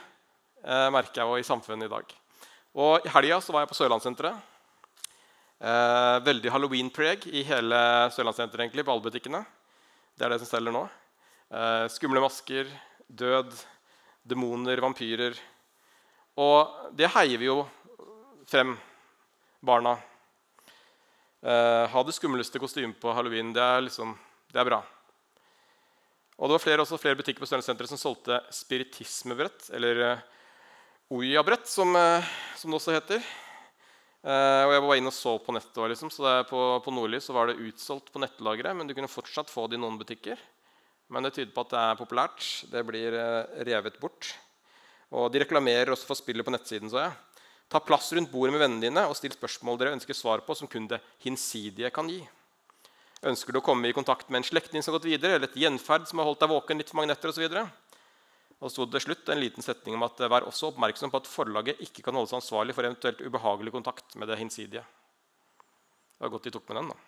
eh, 0.64 0.88
merker 0.90 1.22
jeg 1.22 1.44
i 1.44 1.46
samfunnet 1.46 1.86
i 1.86 1.92
dag. 1.92 2.16
Og 2.82 3.06
I 3.06 3.12
helga 3.14 3.38
var 3.46 3.62
jeg 3.62 3.70
på 3.70 3.78
Sørlandssenteret. 3.78 4.51
Eh, 5.62 6.18
veldig 6.26 6.50
halloween-preg 6.50 7.28
i 7.30 7.44
hele 7.46 7.80
Sørlandssenteret, 8.10 8.66
egentlig, 8.66 8.84
på 8.86 8.94
alle 8.94 9.06
butikkene. 9.06 9.44
Det 10.18 10.26
er 10.26 10.34
det 10.34 10.40
som 10.42 10.50
selger 10.50 10.74
nå. 10.74 10.84
Eh, 11.52 11.86
skumle 11.94 12.22
masker, 12.24 12.70
død, 13.06 13.54
demoner, 14.26 14.82
vampyrer. 14.82 15.38
Og 16.42 16.90
det 16.98 17.12
heier 17.14 17.38
vi 17.38 17.50
jo 17.50 17.60
frem, 18.50 18.74
barna 19.62 19.94
Eh, 21.42 21.86
ha 21.90 22.02
det 22.06 22.14
skumleste 22.14 22.60
kostymet 22.62 23.00
på 23.02 23.12
halloween. 23.12 23.50
Det 23.52 23.62
er, 23.62 23.80
liksom, 23.88 24.14
det 24.54 24.60
er 24.62 24.68
bra. 24.68 24.78
Og 26.38 26.48
det 26.48 26.54
var 26.54 26.62
flere, 26.62 26.84
også 26.84 26.98
flere 27.02 27.18
butikker 27.18 27.42
på 27.42 27.48
Sørlandssenteret 27.50 27.90
som 27.90 27.98
solgte 27.98 28.38
spiritismebrett, 28.54 29.66
eller 29.74 30.02
uh, 30.02 30.22
Oya-brett, 31.14 31.66
som, 31.70 31.92
uh, 31.98 32.30
som, 32.58 32.70
det 32.70 32.78
også 32.78 32.94
heter. 32.94 33.26
Uh, 34.22 34.68
og 34.68 34.72
Jeg 34.76 34.82
var 34.84 34.98
inne 35.00 35.10
og 35.10 35.16
så 35.16 35.34
på 35.42 35.54
nettet. 35.56 35.82
Liksom, 35.94 36.12
så 36.14 36.36
på, 36.46 36.60
på 36.84 36.94
Nordlys 36.94 37.26
var 37.34 37.50
det 37.50 37.58
utsolgt 37.58 38.12
på 38.14 38.22
nettlageret, 38.22 38.76
men 38.78 38.86
du 38.86 38.94
kunne 38.94 39.10
fortsatt 39.10 39.50
få 39.50 39.66
det 39.66 39.80
i 39.80 39.82
noen 39.82 39.98
butikker. 39.98 40.38
Men 41.12 41.26
det 41.26 41.34
tyder 41.36 41.52
på 41.52 41.66
at 41.66 41.74
det 41.74 41.82
er 41.82 41.98
populært. 41.98 42.46
Det 42.72 42.84
blir 42.88 43.16
revet 43.66 43.98
bort. 44.00 44.30
Og 45.12 45.28
De 45.32 45.42
reklamerer 45.42 45.92
også 45.92 46.08
for 46.08 46.16
spillet 46.16 46.46
på 46.46 46.54
nettsiden. 46.54 46.88
så 46.88 47.02
jeg. 47.02 47.12
Ta 47.72 47.80
plass 47.80 48.12
rundt 48.12 48.30
bordet 48.32 48.52
med 48.52 48.60
vennene 48.60 48.84
dine 48.84 49.02
og 49.08 49.16
still 49.16 49.32
spørsmål 49.32 49.78
dere 49.80 49.94
ønsker 49.96 50.16
svar 50.16 50.42
på, 50.44 50.54
som 50.56 50.68
kun 50.68 50.88
det 50.90 51.00
hinsidige 51.24 51.90
kan 51.92 52.08
gi. 52.08 52.20
Ønsker 53.24 53.54
du 53.54 53.60
å 53.60 53.64
komme 53.64 53.88
i 53.88 53.94
kontakt 53.96 54.28
med 54.28 54.42
en 54.42 54.48
slektning 54.48 54.82
som 54.82 54.92
har 54.92 54.98
gått 54.98 55.08
videre, 55.08 55.36
eller 55.38 55.48
et 55.48 55.56
gjenferd 55.56 56.08
som 56.10 56.20
har 56.20 56.28
holdt 56.28 56.42
deg 56.42 56.52
våken 56.52 56.82
litt 56.82 56.90
for 56.90 57.00
mange 57.00 57.12
netter 57.12 57.32
osv.? 57.32 57.48
Og 58.62 58.70
sto 58.70 58.86
det 58.86 58.94
til 58.94 59.08
slutt 59.08 59.30
en 59.32 59.40
liten 59.42 59.64
setning 59.64 59.96
om 59.98 60.04
at 60.06 60.20
vær 60.30 60.46
også 60.46 60.70
oppmerksom 60.70 61.10
på 61.10 61.18
at 61.18 61.30
forlaget 61.30 61.80
ikke 61.82 62.04
kan 62.06 62.14
holde 62.14 62.30
seg 62.30 62.38
ansvarlig 62.38 62.76
for 62.76 62.86
eventuelt 62.86 63.22
ubehagelig 63.26 63.74
kontakt 63.74 64.14
med 64.20 64.30
det 64.30 64.38
hinsidige. 64.38 64.84
Det 66.14 66.22
var 66.22 66.30
godt 66.30 66.46
de 66.46 66.52
tok 66.54 66.68
med 66.70 66.78
den, 66.78 66.92
da. 66.92 67.00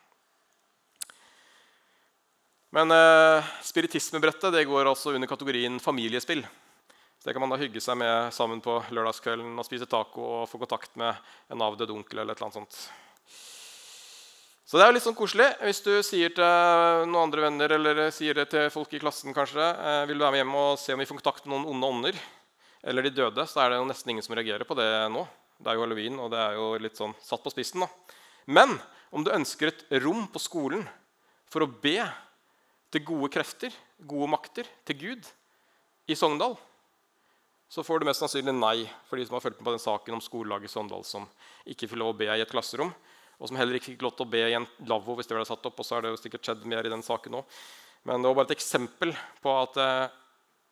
Men 2.75 2.91
eh, 2.91 3.53
spiritismebrettet 3.63 4.51
det 4.51 4.65
går 4.67 4.91
altså 4.91 5.15
under 5.15 5.31
kategorien 5.31 5.79
familiespill. 5.79 6.43
Så 6.43 7.29
det 7.29 7.37
kan 7.37 7.45
man 7.45 7.55
da 7.55 7.61
hygge 7.61 7.81
seg 7.81 8.01
med 8.03 8.35
sammen 8.35 8.59
på 8.65 8.81
lørdagskvelden 8.91 9.55
og 9.55 9.69
spise 9.69 9.87
taco 9.87 10.27
og 10.41 10.49
få 10.51 10.59
kontakt 10.59 10.99
med 10.99 11.15
en 11.55 11.63
avdød 11.63 11.95
onkel. 11.95 12.19
eller 12.19 12.35
et 12.35 12.43
eller 12.43 12.51
annet 12.51 12.59
sånt. 12.65 13.04
Så 14.65 14.79
det 14.79 14.85
er 14.85 14.89
jo 14.89 14.97
litt 14.97 15.05
sånn 15.05 15.17
koselig. 15.17 15.51
Hvis 15.61 15.83
du 15.85 15.93
sier 16.01 16.33
til 16.33 17.09
noen 17.11 17.27
andre 17.27 17.43
venner 17.45 17.75
eller 17.77 17.99
sier 18.17 18.39
det 18.39 18.47
til 18.55 18.71
folk 18.73 18.95
i 18.97 19.01
klassen 19.03 19.37
kanskje, 19.37 19.61
eh, 19.61 20.05
vil 20.09 20.17
du 20.17 20.25
være 20.25 20.33
med 20.33 20.41
hjem 20.41 20.55
og 20.57 20.79
se 20.81 20.95
om 20.95 21.03
vi 21.03 21.09
får 21.11 21.19
kontakt 21.21 21.45
med 21.45 21.59
noen 21.59 21.75
onde 21.75 21.91
ånder 21.91 22.21
eller 22.85 23.05
de 23.05 23.13
døde, 23.13 23.45
så 23.49 23.61
er 23.61 23.71
det 23.73 23.81
jo 23.81 23.89
nesten 23.89 24.13
ingen 24.13 24.25
som 24.25 24.37
reagerer 24.37 24.65
på 24.69 24.77
det 24.79 24.89
nå. 25.13 25.27
Det 25.61 25.69
er 25.71 25.77
jo 25.77 25.85
halloween, 25.85 26.19
og 26.21 26.33
det 26.33 26.41
er 26.41 26.57
jo 26.57 26.67
litt 26.81 26.97
sånn 26.97 27.13
satt 27.25 27.45
på 27.45 27.53
spissen. 27.53 27.85
da. 27.85 27.89
Men 28.47 28.77
om 29.13 29.25
du 29.25 29.33
ønsker 29.33 29.71
et 29.71 29.85
rom 30.05 30.27
på 30.33 30.41
skolen 30.43 30.85
for 31.53 31.65
å 31.65 31.71
be 31.71 31.99
til 32.93 33.05
gode 33.05 33.31
krefter, 33.37 33.73
gode 34.01 34.31
makter, 34.33 34.69
til 34.85 34.97
Gud 34.97 35.29
i 36.09 36.17
Sogndal, 36.17 36.57
så 37.69 37.85
får 37.85 38.01
du 38.01 38.09
mest 38.09 38.21
sannsynlig 38.25 38.53
nei 38.57 38.85
for 39.09 39.21
de 39.21 39.25
som 39.27 39.37
har 39.37 39.45
fulgt 39.45 39.61
med 39.61 39.69
på 39.69 39.77
den 39.77 39.83
saken 39.83 40.17
om 40.17 40.25
skolelaget 40.25 40.71
i 40.71 40.73
Sogndal 40.73 41.05
som 41.09 41.29
ikke 41.69 41.89
får 41.91 42.01
lov 42.01 42.13
å 42.15 42.19
be 42.19 42.29
i 42.33 42.43
et 42.45 42.53
klasserom, 42.53 42.93
og 43.39 43.49
som 43.49 43.59
heller 43.59 43.79
ikke 43.79 43.93
fikk 43.93 44.05
lov 44.07 44.15
til 44.17 44.27
å 44.27 44.33
be 44.35 44.43
i 44.47 44.57
en 44.57 44.67
lavvo 44.89 45.17
hvis 45.19 45.29
det 45.31 45.37
ble 45.37 45.47
satt 45.49 45.67
opp. 45.67 45.81
og 45.81 45.87
så 45.87 45.97
er 45.97 46.05
det 46.05 46.15
jo 46.15 46.21
sikkert 46.23 46.47
skjedd 46.47 46.65
mer 46.71 46.87
i 46.87 46.93
den 46.93 47.03
saken 47.05 47.41
også. 47.41 47.61
Men 48.05 48.21
det 48.21 48.29
var 48.29 48.37
bare 48.37 48.51
et 48.51 48.59
eksempel 48.59 49.15
på 49.41 49.53
at 49.57 49.79
eh, 49.81 50.17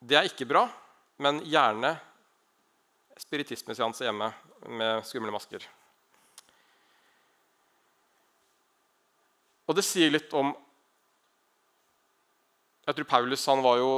det 0.05 0.19
er 0.19 0.27
ikke 0.29 0.49
bra, 0.51 0.67
men 1.25 1.41
gjerne 1.49 1.95
spiritismeseanse 3.23 4.05
hjemme 4.05 4.29
med 4.69 5.07
skumle 5.09 5.33
masker. 5.33 5.65
Og 9.69 9.79
det 9.79 9.85
sier 9.87 10.13
litt 10.13 10.33
om 10.37 10.53
Jeg 12.83 12.97
tror 12.99 13.07
Paulus 13.07 13.47
han 13.47 13.63
var 13.63 13.79
jo 13.79 13.91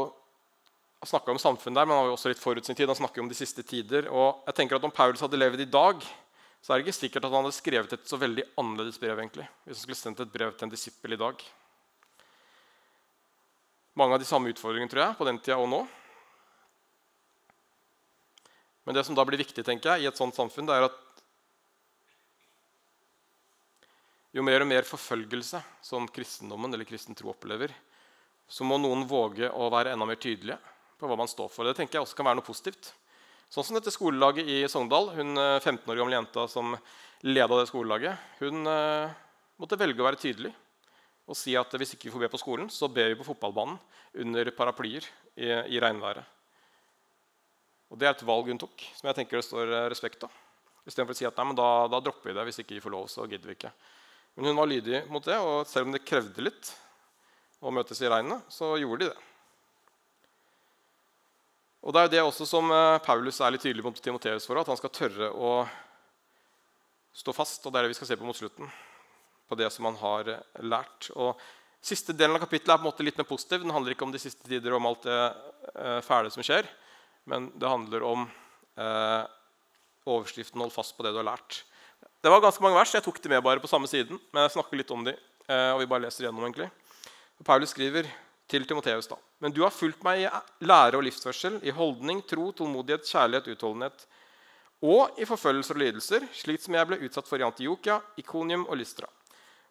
snakka 1.09 1.33
om 1.33 1.41
samfunnet 1.41 1.79
der, 1.79 1.87
men 1.89 1.97
han 1.97 2.05
var 2.05 2.11
jo 2.13 2.17
også 2.19 2.31
litt 2.31 2.41
forut 2.41 2.67
sin 2.67 2.77
tid. 2.77 2.89
Han 2.89 2.99
snakker 2.99 3.23
om 3.23 3.29
de 3.29 3.37
siste 3.37 3.65
tider. 3.65 4.11
Og 4.13 4.45
jeg 4.49 4.57
tenker 4.59 4.77
at 4.77 4.85
Om 4.85 4.93
Paulus 4.93 5.23
hadde 5.25 5.41
levd 5.41 5.65
i 5.65 5.69
dag, 5.69 6.05
så 6.65 6.73
er 6.73 6.81
det 6.81 6.87
ikke 6.87 6.97
sikkert 6.97 7.27
at 7.27 7.35
han 7.35 7.45
hadde 7.45 7.57
skrevet 7.59 7.93
et 7.93 8.07
så 8.09 8.17
veldig 8.17 8.47
annerledes 8.57 8.97
brev. 8.97 9.19
egentlig, 9.21 9.45
hvis 9.67 9.77
han 9.77 9.83
skulle 9.83 10.01
sendt 10.01 10.21
et 10.25 10.33
brev 10.33 10.55
til 10.57 10.65
en 10.65 10.73
disippel 10.73 11.13
i 11.13 11.21
dag. 11.21 11.43
Mange 14.01 14.17
av 14.17 14.23
de 14.23 14.25
samme 14.25 14.49
utfordringene 14.49 14.89
tror 14.89 15.03
jeg, 15.05 15.17
på 15.19 15.27
den 15.29 15.39
tida 15.45 15.59
og 15.61 15.69
nå. 15.69 15.83
Men 18.89 18.97
det 18.97 19.05
som 19.05 19.15
da 19.15 19.27
blir 19.29 19.45
viktig 19.45 19.61
tenker 19.61 19.93
jeg, 19.93 20.07
i 20.07 20.09
et 20.09 20.17
sånt 20.17 20.37
samfunn, 20.37 20.65
det 20.65 20.79
er 20.79 20.89
at 20.89 21.01
jo 24.33 24.43
mer 24.43 24.65
og 24.65 24.73
mer 24.73 24.89
forfølgelse 24.89 25.61
som 25.85 26.09
kristendommen 26.09 26.73
eller 26.73 26.89
kristen 26.89 27.15
tro 27.15 27.29
opplever, 27.37 27.77
så 28.49 28.65
må 28.65 28.81
noen 28.81 29.05
våge 29.07 29.53
å 29.53 29.69
være 29.69 29.93
enda 29.93 30.09
mer 30.09 30.17
tydelige 30.17 30.57
på 30.97 31.13
hva 31.13 31.21
man 31.21 31.29
står 31.29 31.53
for. 31.53 31.69
Det 31.69 31.77
tenker 31.77 32.01
jeg 32.01 32.09
også 32.09 32.17
kan 32.17 32.33
være 32.33 32.41
noe 32.41 32.49
positivt. 32.49 32.95
Sånn 33.55 33.63
som 33.69 33.77
dette 33.77 33.93
skolelaget 33.95 34.49
i 34.51 34.57
Sogndal. 34.67 35.13
Hun 35.15 35.37
15 35.39 35.77
eh, 35.77 35.91
år 35.93 35.99
gamle 36.01 36.17
jenta 36.17 36.49
som 36.51 36.73
leda 37.23 37.55
det 37.61 37.69
skolelaget, 37.71 38.23
hun 38.41 38.67
uh, 38.67 39.13
måtte 39.63 39.79
velge 39.79 40.03
å 40.03 40.09
være 40.09 40.19
tydelig. 40.19 40.51
og 41.25 41.39
si 41.39 41.55
at 41.57 41.73
hvis 41.79 41.95
ikke 41.95 42.09
vi 42.09 42.13
får 42.13 42.25
be 42.25 42.29
på 42.33 42.41
skolen, 42.43 42.67
så 42.69 42.89
ber 42.91 43.13
vi 43.13 43.17
på 43.17 43.25
fotballbanen 43.25 43.79
under 44.21 44.51
paraplyer 44.53 45.07
i, 45.39 45.47
i 45.73 45.79
regnværet. 45.81 46.27
Og 47.89 47.99
Det 47.99 48.09
er 48.09 48.17
et 48.17 48.27
valg 48.27 48.51
hun 48.51 48.59
tok, 48.59 48.85
som 48.99 49.09
jeg 49.09 49.21
tenker 49.21 49.39
det 49.39 49.47
står 49.47 49.71
eh, 49.71 49.87
respekt 49.93 50.27
av. 50.27 50.35
Istedenfor 50.85 51.15
å 51.15 51.21
si 51.21 51.29
at 51.31 51.39
nei, 51.39 51.47
men 51.53 51.61
da, 51.63 51.69
da, 51.89 52.03
dropper 52.03 52.33
vi 52.33 52.37
det. 52.37 52.49
Hvis 52.51 52.59
ikke 52.61 52.75
vi 52.75 52.83
får 52.83 52.97
lov, 52.97 53.07
så 53.13 53.29
gidder 53.31 53.53
vi 53.53 53.55
ikke. 53.55 53.71
Men 54.35 54.51
hun 54.51 54.59
var 54.59 54.69
lydig 54.69 55.05
mot 55.15 55.31
det, 55.31 55.39
og 55.39 55.63
selv 55.71 55.87
om 55.87 55.95
det 55.95 56.03
krevde 56.05 56.43
litt 56.43 56.75
å 57.63 57.73
møtes 57.73 58.03
i 58.03 58.11
regnet, 58.11 58.51
så 58.53 58.75
gjorde 58.83 59.07
de 59.07 59.13
det. 59.15 59.23
Og 61.85 61.93
Det 61.93 62.01
er 62.01 62.07
jo 62.07 62.15
det 62.15 62.23
også 62.25 62.47
som 62.49 62.71
eh, 62.73 63.01
Paulus 63.05 63.41
er 63.41 63.53
litt 63.53 63.65
tydelig 63.65 63.85
mot 63.85 63.99
Timoteus 64.01 64.49
for, 64.49 64.61
at 64.61 64.71
han 64.73 64.81
skal 64.81 64.93
tørre 64.95 65.29
å 65.31 65.51
stå 67.15 67.35
fast. 67.37 67.67
og 67.67 67.73
Det 67.73 67.79
er 67.79 67.87
det 67.87 67.93
vi 67.93 67.99
skal 68.01 68.11
se 68.11 68.17
på 68.17 68.27
mot 68.27 68.37
slutten 68.37 68.71
på 69.45 69.59
det 69.61 69.69
som 69.71 69.85
han 69.91 70.01
har 70.01 70.33
eh, 70.33 70.65
lært. 70.65 71.11
Og 71.15 71.37
Siste 71.85 72.15
delen 72.17 72.39
av 72.39 72.41
kapittelet 72.41 72.73
er 72.73 72.81
på 72.81 72.87
en 72.87 72.89
måte 72.89 73.05
litt 73.05 73.19
mer 73.21 73.27
positiv. 73.29 73.61
Den 73.61 73.75
handler 73.75 73.93
ikke 73.93 74.07
om 74.07 74.13
de 74.15 74.21
siste 74.23 74.47
tider 74.49 74.73
og 74.73 74.79
om 74.79 74.87
alt 74.89 75.03
det 75.05 75.19
eh, 75.21 75.99
fæle 76.07 76.31
som 76.33 76.45
skjer, 76.47 76.65
men 77.29 77.51
det 77.61 77.69
handler 77.69 78.07
om 78.09 78.23
eh, 78.81 79.27
overskriften 80.09 80.63
'Hold 80.63 80.73
fast 80.73 80.97
på 80.97 81.05
det 81.05 81.13
du 81.13 81.21
har 81.21 81.29
lært'. 81.29 81.61
Det 82.25 82.33
var 82.33 82.41
ganske 82.41 82.65
mange 82.65 82.79
vers. 82.79 82.95
Jeg 82.97 83.05
tok 83.05 83.21
de 83.21 83.29
med 83.29 83.45
bare 83.45 83.61
på 83.61 83.69
samme 83.69 83.89
siden. 83.89 84.17
men 84.33 84.47
jeg 84.47 84.57
snakker 84.57 84.81
litt 84.81 84.91
om 84.97 85.05
de, 85.05 85.13
eh, 85.13 85.71
og 85.77 85.81
vi 85.85 85.91
bare 85.93 86.09
leser 86.09 86.25
gjennom 86.25 86.41
egentlig. 86.49 86.71
Paulus 87.45 87.77
skriver 87.77 88.09
til 88.51 88.67
Timoteus 88.69 89.09
da. 89.11 89.17
Men 89.41 89.53
du 89.55 89.63
har 89.65 89.73
fulgt 89.75 90.03
meg 90.05 90.25
i 90.25 90.67
lære 90.67 90.99
og 90.99 91.05
livsførsel, 91.07 91.61
i 91.65 91.73
holdning, 91.75 92.23
tro, 92.29 92.51
tålmodighet, 92.53 93.09
kjærlighet, 93.09 93.53
utholdenhet 93.57 94.07
og 94.85 95.17
i 95.17 95.25
forfølgelser 95.25 95.79
og 95.79 95.81
lidelser, 95.81 96.25
slik 96.37 96.61
som 96.61 96.75
jeg 96.77 96.89
ble 96.89 96.99
utsatt 97.07 97.29
for 97.29 97.41
i 97.41 97.47
Antiokia, 97.47 98.01
Ikonium 98.21 98.67
og 98.69 98.77
Lystra. 98.77 99.09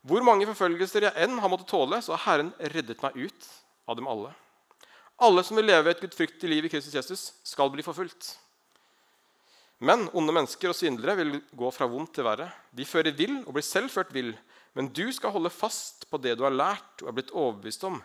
Hvor 0.03 0.23
mange 0.25 0.47
forfølgelser 0.49 1.05
jeg 1.07 1.25
enn 1.25 1.37
har 1.39 1.51
måttet 1.51 1.69
tåle, 1.69 1.99
så 2.01 2.15
har 2.15 2.23
Herren 2.25 2.49
reddet 2.73 3.03
meg 3.03 3.19
ut 3.19 3.49
av 3.87 3.99
dem 3.99 4.09
alle. 4.09 4.31
Alle 5.23 5.43
som 5.45 5.59
vil 5.59 5.69
leve 5.69 5.93
et 5.93 6.01
gudfryktig 6.01 6.49
liv 6.49 6.65
i 6.65 6.71
Kristus 6.73 6.95
Jesus, 6.97 7.27
skal 7.45 7.69
bli 7.71 7.85
forfulgt. 7.85 8.33
Men 9.83 10.07
onde 10.15 10.33
mennesker 10.33 10.71
og 10.71 10.77
svindlere 10.77 11.15
vil 11.19 11.37
gå 11.55 11.69
fra 11.75 11.87
vondt 11.91 12.15
til 12.17 12.25
verre. 12.25 12.49
De 12.71 12.87
fører 12.87 13.15
vill 13.15 13.41
og 13.43 13.53
blir 13.55 13.65
selv 13.67 13.91
ført 13.93 14.13
vill. 14.15 14.33
Men 14.73 14.89
du 14.89 15.05
skal 15.13 15.33
holde 15.35 15.51
fast 15.53 16.07
på 16.09 16.17
det 16.23 16.37
du 16.39 16.45
har 16.47 16.55
lært 16.55 17.03
og 17.03 17.11
er 17.11 17.17
blitt 17.19 17.33
overbevist 17.35 17.83
om. 17.87 17.99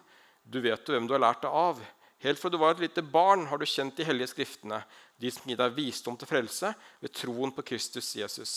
Du 0.49 0.61
vet 0.65 0.81
jo 0.81 0.95
hvem 0.97 1.07
du 1.09 1.13
har 1.13 1.23
lært 1.27 1.43
det 1.45 1.51
av. 1.53 1.81
Helt 2.25 2.41
fra 2.41 2.51
du 2.51 2.57
var 2.59 2.75
et 2.75 2.87
lite 2.87 3.05
barn, 3.05 3.45
har 3.47 3.61
du 3.61 3.67
kjent 3.69 3.99
de 3.99 4.07
hellige 4.07 4.33
skriftene, 4.33 4.81
de 5.21 5.31
som 5.31 5.45
gir 5.47 5.59
deg 5.61 5.77
visdom 5.77 6.17
til 6.19 6.31
frelse 6.31 6.73
ved 7.03 7.13
troen 7.15 7.53
på 7.55 7.65
Kristus 7.69 8.15
Jesus. 8.17 8.55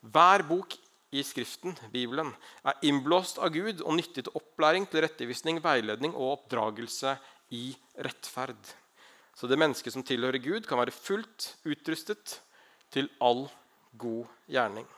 Hver 0.00 0.42
bok 0.48 0.74
i 1.14 1.22
Skriften, 1.22 1.76
Bibelen, 1.92 2.32
er 2.66 2.80
innblåst 2.88 3.38
av 3.38 3.52
Gud 3.54 3.84
og 3.84 3.94
nyttig 4.00 4.24
til 4.24 4.40
opplæring, 4.40 4.88
til 4.90 5.04
rettevisning, 5.04 5.60
veiledning 5.62 6.16
og 6.16 6.40
oppdragelse 6.40 7.14
i 7.54 7.68
rettferd. 8.02 8.72
Så 9.34 9.46
det 9.50 9.60
mennesket 9.60 9.94
som 9.94 10.02
tilhører 10.06 10.42
Gud, 10.42 10.66
kan 10.66 10.80
være 10.80 10.94
fullt 10.94 11.52
utrustet 11.66 12.40
til 12.94 13.10
all 13.22 13.46
god 13.98 14.26
gjerning. 14.50 14.88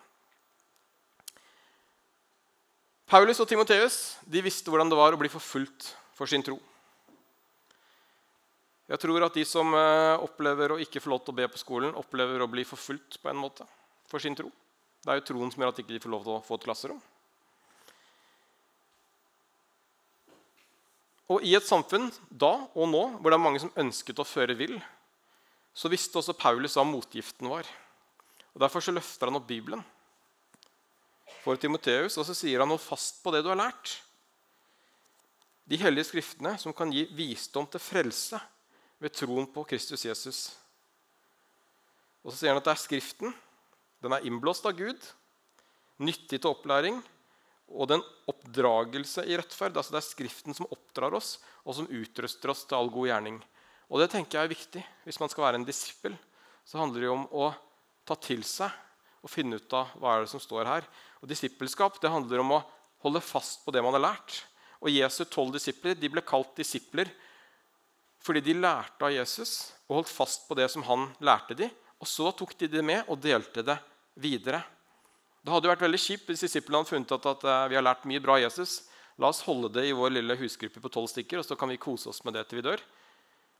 Paulus 3.06 3.38
og 3.38 3.48
Timoteus 3.48 4.16
visste 4.26 4.72
hvordan 4.72 4.88
det 4.90 4.98
var 4.98 5.14
å 5.14 5.20
bli 5.20 5.30
forfulgt 5.30 5.92
for 6.16 6.30
sin 6.30 6.44
tro. 6.44 6.56
Jeg 8.86 9.02
tror 9.02 9.24
at 9.26 9.34
de 9.34 9.42
som 9.46 9.74
eh, 9.74 10.22
opplever 10.22 10.72
å 10.72 10.78
ikke 10.82 11.02
få 11.02 11.10
lov 11.10 11.24
til 11.24 11.34
å 11.34 11.38
be 11.40 11.48
på 11.50 11.60
skolen, 11.60 11.96
opplever 11.98 12.42
å 12.42 12.50
bli 12.50 12.62
forfulgt 12.66 13.18
på 13.22 13.32
en 13.32 13.40
måte 13.40 13.66
for 14.06 14.22
sin 14.22 14.36
tro. 14.38 14.48
Det 15.02 15.12
er 15.12 15.20
jo 15.20 15.26
troen 15.32 15.50
som 15.52 15.62
gjør 15.62 15.72
at 15.72 15.80
de 15.80 15.84
ikke 15.84 16.04
får 16.06 16.14
lov 16.14 16.26
til 16.26 16.36
å 16.36 16.44
få 16.46 16.58
et 16.58 16.66
klasserom. 16.68 17.00
Og 21.34 21.42
I 21.42 21.56
et 21.58 21.66
samfunn 21.66 22.06
da 22.30 22.52
og 22.78 22.86
nå 22.92 23.02
hvor 23.18 23.32
det 23.32 23.36
er 23.36 23.42
mange 23.42 23.62
som 23.62 23.74
ønsket 23.82 24.22
å 24.22 24.28
føre 24.28 24.54
vill, 24.54 24.76
så 25.76 25.90
visste 25.90 26.20
også 26.20 26.36
Paulus 26.38 26.78
hva 26.78 26.86
motgiften 26.86 27.50
var. 27.50 27.66
Og 28.54 28.62
Derfor 28.62 28.84
så 28.84 28.94
løfter 28.94 29.28
han 29.28 29.36
opp 29.36 29.48
Bibelen 29.50 29.82
for 31.42 31.58
Timoteus, 31.60 32.14
og 32.16 32.26
så 32.26 32.34
sier 32.34 32.62
han 32.62 32.70
hold 32.70 32.82
fast 32.82 33.18
på 33.22 33.34
det 33.34 33.42
du 33.42 33.50
har 33.50 33.58
lært. 33.58 33.98
De 35.66 35.78
hellige 35.80 36.12
skriftene 36.12 36.54
som 36.62 36.74
kan 36.76 36.92
gi 36.94 37.04
visdom 37.16 37.66
til 37.70 37.82
frelse 37.82 38.38
ved 39.02 39.14
troen 39.16 39.48
på 39.50 39.64
Kristus 39.66 40.04
Jesus. 40.06 40.40
Og 42.22 42.30
så 42.30 42.38
sier 42.38 42.54
han 42.54 42.60
at 42.60 42.68
det 42.68 42.74
er 42.76 42.82
Skriften. 42.84 43.34
Den 44.02 44.14
er 44.14 44.24
innblåst 44.28 44.66
av 44.68 44.76
Gud, 44.78 45.00
nyttig 46.02 46.38
til 46.38 46.52
opplæring 46.52 47.00
og 47.66 47.90
den 47.90 48.02
oppdragelse 48.30 49.24
i 49.26 49.34
rettferd. 49.38 49.74
Altså 49.74 49.96
det 49.96 50.00
er 50.00 50.06
Skriften 50.06 50.54
som 50.54 50.70
oppdrar 50.70 51.16
oss, 51.18 51.36
og 51.66 51.74
som 51.78 51.90
utruster 51.90 52.52
oss 52.52 52.64
til 52.66 52.78
all 52.78 52.90
god 52.94 53.10
gjerning. 53.10 53.38
Og 53.90 54.02
det 54.02 54.10
tenker 54.12 54.38
jeg 54.38 54.46
er 54.46 54.54
viktig. 54.54 54.82
Hvis 55.06 55.20
man 55.22 55.30
skal 55.30 55.48
være 55.48 55.60
en 55.60 55.66
disippel, 55.66 56.16
så 56.66 56.80
handler 56.82 57.06
det 57.06 57.12
om 57.12 57.26
å 57.30 57.50
ta 58.06 58.16
til 58.18 58.42
seg 58.46 58.70
og 59.22 59.30
finne 59.30 59.58
ut 59.58 59.74
av 59.74 59.94
hva 59.98 60.14
er 60.14 60.24
det 60.24 60.30
som 60.30 60.42
står 60.42 60.68
her. 60.68 60.86
Og 61.22 61.30
Disippelskap 61.30 61.98
det 62.02 62.10
handler 62.10 62.42
om 62.42 62.58
å 62.58 62.64
holde 63.02 63.22
fast 63.22 63.64
på 63.64 63.74
det 63.74 63.82
man 63.82 63.94
har 63.98 64.04
lært. 64.12 64.44
Og 64.86 64.94
Jesu 64.94 65.24
tolv 65.26 65.56
disipler 65.56 65.98
de 65.98 66.10
ble 66.12 66.22
kalt 66.22 66.54
disipler 66.58 67.10
fordi 68.26 68.42
de 68.42 68.56
lærte 68.58 69.06
av 69.06 69.12
Jesus 69.14 69.74
og 69.86 70.00
holdt 70.00 70.10
fast 70.10 70.48
på 70.48 70.56
det 70.58 70.66
som 70.72 70.82
han 70.86 71.04
lærte 71.22 71.54
dem. 71.58 71.70
Og 72.02 72.08
så 72.10 72.32
tok 72.34 72.56
de 72.58 72.68
det 72.70 72.82
med 72.82 73.06
og 73.06 73.20
delte 73.22 73.62
det 73.62 73.76
videre. 74.18 74.64
Det 75.46 75.52
hadde 75.54 75.68
jo 75.68 75.70
vært 75.70 75.84
veldig 75.84 76.00
kjipt 76.02 76.30
hvis 76.32 76.42
disiplene 76.42 76.80
hadde 76.80 76.90
funnet 76.90 77.12
ut 77.12 77.28
at 77.30 77.44
uh, 77.46 77.68
vi 77.70 77.78
har 77.78 77.84
lært 77.86 78.06
mye 78.10 78.22
bra 78.22 78.34
av 78.34 78.42
Jesus. 78.42 78.80
La 79.22 79.30
oss 79.30 79.44
holde 79.46 79.70
det 79.76 79.84
i 79.86 79.94
vår 79.94 80.16
lille 80.16 80.36
husgruppe 80.40 80.82
på 80.82 80.90
tolv 80.92 81.06
stykker, 81.12 81.38
og 81.38 81.46
så 81.46 81.54
kan 81.56 81.70
vi 81.70 81.78
kose 81.80 82.10
oss 82.10 82.18
med 82.26 82.34
det 82.34 82.42
til 82.50 82.58
vi 82.58 82.66
dør. 82.66 82.82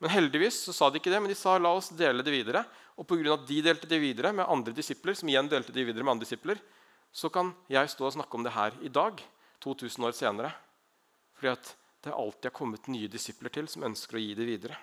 Men 0.02 0.12
heldigvis 0.12 0.58
så 0.66 0.74
sa 0.74 0.90
de 0.90 0.98
ikke 1.00 1.12
det, 1.14 1.22
men 1.22 1.30
de 1.30 1.38
sa 1.38 1.54
la 1.62 1.70
oss 1.78 1.92
dele 1.96 2.26
det 2.26 2.34
videre. 2.34 2.64
Og 2.98 3.06
pga. 3.06 3.36
at 3.36 3.46
de 3.48 3.62
delte 3.64 3.88
det 3.88 4.02
videre 4.02 4.34
med 4.34 4.50
andre 4.50 4.74
disipler, 4.74 5.14
som 5.14 5.30
igjen 5.30 5.48
delte 5.52 5.72
det 5.72 5.86
videre 5.86 6.02
med 6.02 6.16
andre 6.16 6.26
disipler, 6.26 6.60
så 7.14 7.30
kan 7.32 7.54
jeg 7.70 7.88
stå 7.88 8.10
og 8.10 8.16
snakke 8.18 8.36
om 8.36 8.44
det 8.44 8.52
her 8.52 8.74
i 8.82 8.92
dag, 8.92 9.22
2000 9.64 10.10
år 10.10 10.16
senere. 10.16 10.52
Fordi 11.36 11.52
at 11.52 11.72
det 12.06 12.14
alltid 12.14 12.50
har 12.50 12.54
kommet 12.56 12.88
nye 12.92 13.10
disipler 13.10 13.52
til 13.52 13.68
som 13.68 13.84
ønsker 13.86 14.18
å 14.18 14.22
gi 14.22 14.34
det 14.38 14.46
videre. 14.48 14.76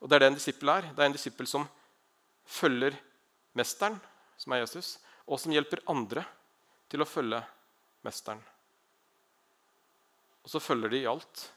Og 0.00 0.08
Det 0.08 0.16
er 0.16 0.24
det 0.24 0.28
en 0.30 0.38
disippel 0.38 0.70
er. 0.70 0.90
Det 0.94 1.02
er 1.02 1.10
en 1.10 1.16
disippel 1.16 1.48
som 1.50 1.64
følger 2.46 2.96
mesteren, 3.58 3.96
som 4.38 4.52
er 4.52 4.62
Jesus, 4.62 4.96
og 5.26 5.40
som 5.42 5.54
hjelper 5.54 5.82
andre 5.90 6.22
til 6.92 7.02
å 7.02 7.08
følge 7.08 7.40
mesteren. 8.06 8.42
Og 10.46 10.52
så 10.52 10.62
følger 10.62 10.92
de 10.92 11.02
i 11.02 11.08
alt. 11.10 11.48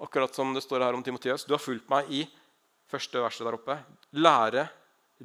Akkurat 0.00 0.34
som 0.34 0.54
det 0.56 0.62
står 0.64 0.86
her 0.86 0.96
om 0.96 1.02
Timoteus. 1.04 1.44
Du 1.44 1.52
har 1.52 1.60
fulgt 1.60 1.90
meg 1.92 2.08
i 2.08 2.22
første 2.88 3.20
verset 3.20 3.44
der 3.44 3.58
oppe. 3.58 3.76
Lære, 4.16 4.64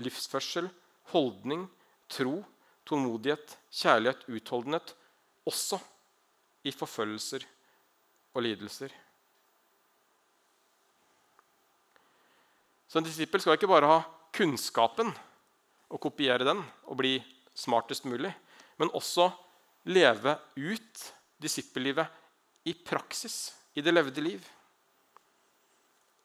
livsførsel, 0.04 0.68
holdning, 1.14 1.64
tro, 2.12 2.42
tålmodighet, 2.84 3.56
kjærlighet, 3.72 4.28
utholdenhet. 4.28 4.92
Også 5.48 5.80
i 6.66 6.74
forfølgelser 6.74 7.46
og 8.36 8.44
lidelser. 8.44 8.92
Så 12.90 13.00
en 13.00 13.08
disippel 13.08 13.44
skal 13.44 13.58
ikke 13.58 13.70
bare 13.70 13.90
ha 13.90 14.02
kunnskapen 14.36 15.12
og 15.92 16.02
kopiere 16.02 16.48
den 16.48 16.62
og 16.90 16.98
bli 17.00 17.18
smartest 17.56 18.08
mulig, 18.10 18.32
men 18.80 18.92
også 18.98 19.30
leve 19.92 20.36
ut 20.58 21.06
disippellivet 21.42 22.08
i 22.66 22.74
praksis, 22.74 23.54
i 23.76 23.84
det 23.84 23.94
levde 23.94 24.24
liv. 24.24 24.46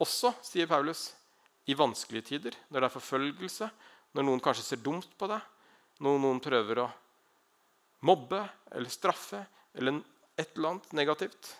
Også, 0.00 0.33
sier 0.46 0.70
Paulus, 0.70 1.11
i 1.68 1.76
vanskelige 1.76 2.31
tider, 2.31 2.57
når 2.70 2.81
det 2.81 2.88
er 2.88 2.94
forfølgelse, 2.94 3.68
når 4.16 4.26
noen 4.26 4.42
kanskje 4.42 4.64
ser 4.70 4.81
dumt 4.83 5.11
på 5.18 5.29
deg, 5.31 5.42
når 6.00 6.22
noen 6.22 6.40
prøver 6.42 6.81
å 6.83 6.87
mobbe 8.09 8.40
eller 8.72 8.90
straffe 8.90 9.42
eller 9.76 10.00
et 10.40 10.57
eller 10.57 10.74
annet 10.74 10.92
negativt, 10.96 11.50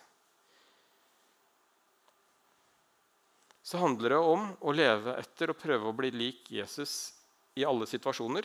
så 3.71 3.77
handler 3.77 4.09
det 4.09 4.19
om 4.19 4.47
å 4.67 4.73
leve 4.75 5.13
etter 5.21 5.53
og 5.53 5.59
prøve 5.61 5.87
å 5.87 5.95
bli 5.95 6.09
lik 6.11 6.49
Jesus 6.51 7.13
i 7.55 7.63
alle 7.63 7.85
situasjoner. 7.87 8.43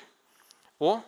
Og 0.86 1.00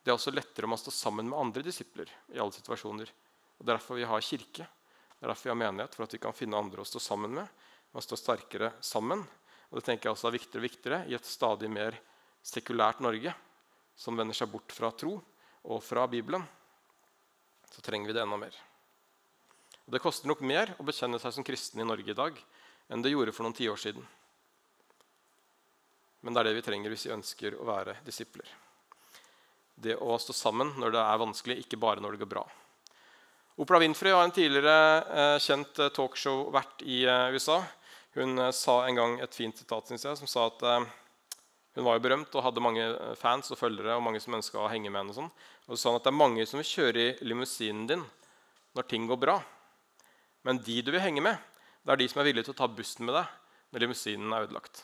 det 0.00 0.12
er 0.12 0.16
også 0.16 0.32
lettere 0.32 0.68
om 0.68 0.76
å 0.76 0.80
stå 0.80 0.94
sammen 0.94 1.28
med 1.28 1.38
andre 1.38 1.64
disipler 1.66 2.08
i 2.32 2.40
alle 2.40 2.54
situasjoner. 2.54 3.10
Og 3.58 3.64
Det 3.64 3.72
er 3.72 3.74
derfor 3.74 3.98
vi 3.98 4.08
har 4.08 4.24
kirke, 4.24 4.64
det 4.64 5.24
er 5.24 5.32
derfor 5.32 5.50
vi 5.50 5.52
har 5.52 5.60
menighet, 5.60 5.96
for 5.96 6.06
at 6.06 6.14
vi 6.14 6.22
kan 6.22 6.36
finne 6.36 6.56
andre 6.56 6.80
å 6.80 6.88
stå 6.88 7.02
sammen 7.02 7.34
med. 7.40 7.64
Man 7.92 8.04
stå 8.04 8.16
sterkere 8.20 8.72
sammen. 8.80 9.24
Og 9.68 9.80
Det 9.80 9.84
tenker 9.88 10.08
jeg 10.08 10.16
også 10.16 10.30
er 10.30 10.36
viktigere 10.38 10.62
og 10.62 10.68
viktigere 10.70 11.00
i 11.10 11.16
et 11.18 11.28
stadig 11.28 11.70
mer 11.72 11.98
sekulært 12.46 13.02
Norge, 13.02 13.34
som 13.96 14.16
vender 14.16 14.36
seg 14.36 14.52
bort 14.52 14.72
fra 14.72 14.92
tro 14.94 15.16
og 15.66 15.82
fra 15.82 16.06
Bibelen 16.08 16.44
så 17.70 17.82
trenger 17.84 18.10
vi 18.10 18.16
det 18.16 18.22
enda 18.22 18.38
mer. 18.40 18.54
Det 19.86 20.02
koster 20.02 20.26
nok 20.26 20.42
mer 20.42 20.72
å 20.78 20.86
bekjenne 20.86 21.18
seg 21.22 21.34
som 21.36 21.46
kristen 21.46 21.80
i 21.82 21.86
Norge 21.86 22.10
i 22.10 22.18
dag 22.18 22.38
enn 22.90 23.02
det 23.02 23.12
gjorde 23.12 23.34
for 23.34 23.46
noen 23.46 23.54
tiår 23.54 23.78
siden. 23.78 24.06
Men 26.26 26.34
det 26.34 26.42
er 26.42 26.48
det 26.48 26.56
vi 26.58 26.66
trenger 26.66 26.90
hvis 26.90 27.06
vi 27.06 27.14
ønsker 27.14 27.54
å 27.58 27.66
være 27.68 27.98
disipler. 28.06 28.48
Det 29.76 29.94
å 29.94 30.16
stå 30.18 30.34
sammen 30.34 30.72
når 30.80 30.96
det 30.96 31.02
er 31.02 31.20
vanskelig, 31.22 31.58
ikke 31.62 31.78
bare 31.78 32.02
når 32.02 32.16
det 32.16 32.24
går 32.24 32.32
bra. 32.34 32.44
Opera 33.62 33.78
Winfrey 33.80 34.12
var 34.12 34.26
en 34.26 34.34
tidligere 34.34 34.78
eh, 35.20 35.38
kjent 35.40 35.78
eh, 35.80 35.92
talkshow-vert 35.94 36.82
i 36.84 37.04
eh, 37.08 37.36
USA. 37.36 37.60
Hun 38.16 38.40
sa 38.52 38.80
en 38.84 38.98
gang 38.98 39.18
et 39.20 39.36
fint 39.36 39.56
sitat 39.56 39.88
synes 39.88 40.04
jeg, 40.08 40.18
som 40.18 40.28
sa 40.28 40.46
at 40.48 40.62
hun 41.76 41.84
var 41.84 41.98
jo 41.98 42.04
berømt 42.06 42.32
og 42.32 42.44
hadde 42.46 42.62
mange 42.64 42.84
eh, 42.88 43.16
fans 43.20 43.52
og 43.52 43.58
følgere 43.60 43.98
og 43.98 44.04
mange 44.06 44.20
som 44.24 44.34
ønska 44.38 44.62
å 44.62 44.70
henge 44.72 44.88
med 44.88 45.02
henne. 45.02 45.12
Og 45.12 45.18
sånn. 45.18 45.32
Og 45.68 45.74
så 45.74 45.82
sa 45.82 45.92
hun 45.92 45.98
at 46.00 46.06
det 46.06 46.12
er 46.14 46.22
mange 46.22 46.46
som 46.48 46.60
vil 46.62 46.70
kjøre 46.70 47.02
i 47.02 47.28
limousinen 47.28 47.84
din 47.90 48.04
når 48.76 48.88
ting 48.88 49.04
går 49.10 49.20
bra. 49.20 49.36
Men 50.48 50.62
de 50.64 50.78
du 50.80 50.88
vil 50.94 51.04
henge 51.04 51.24
med, 51.24 51.36
det 51.84 51.92
er 51.92 52.00
de 52.00 52.06
som 52.08 52.22
er 52.22 52.30
villige 52.30 52.48
til 52.48 52.56
å 52.56 52.60
ta 52.62 52.70
bussen 52.72 53.04
med 53.04 53.18
deg 53.18 53.28
når 53.74 53.84
limousinen 53.84 54.32
er 54.32 54.48
ødelagt. 54.48 54.82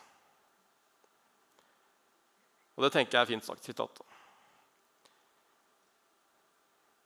Og 2.77 2.85
det 2.85 2.93
tenker 2.93 3.19
jeg 3.19 3.25
er 3.25 3.33
fint 3.33 3.49
sagt. 3.49 3.65
sitat. 3.65 4.05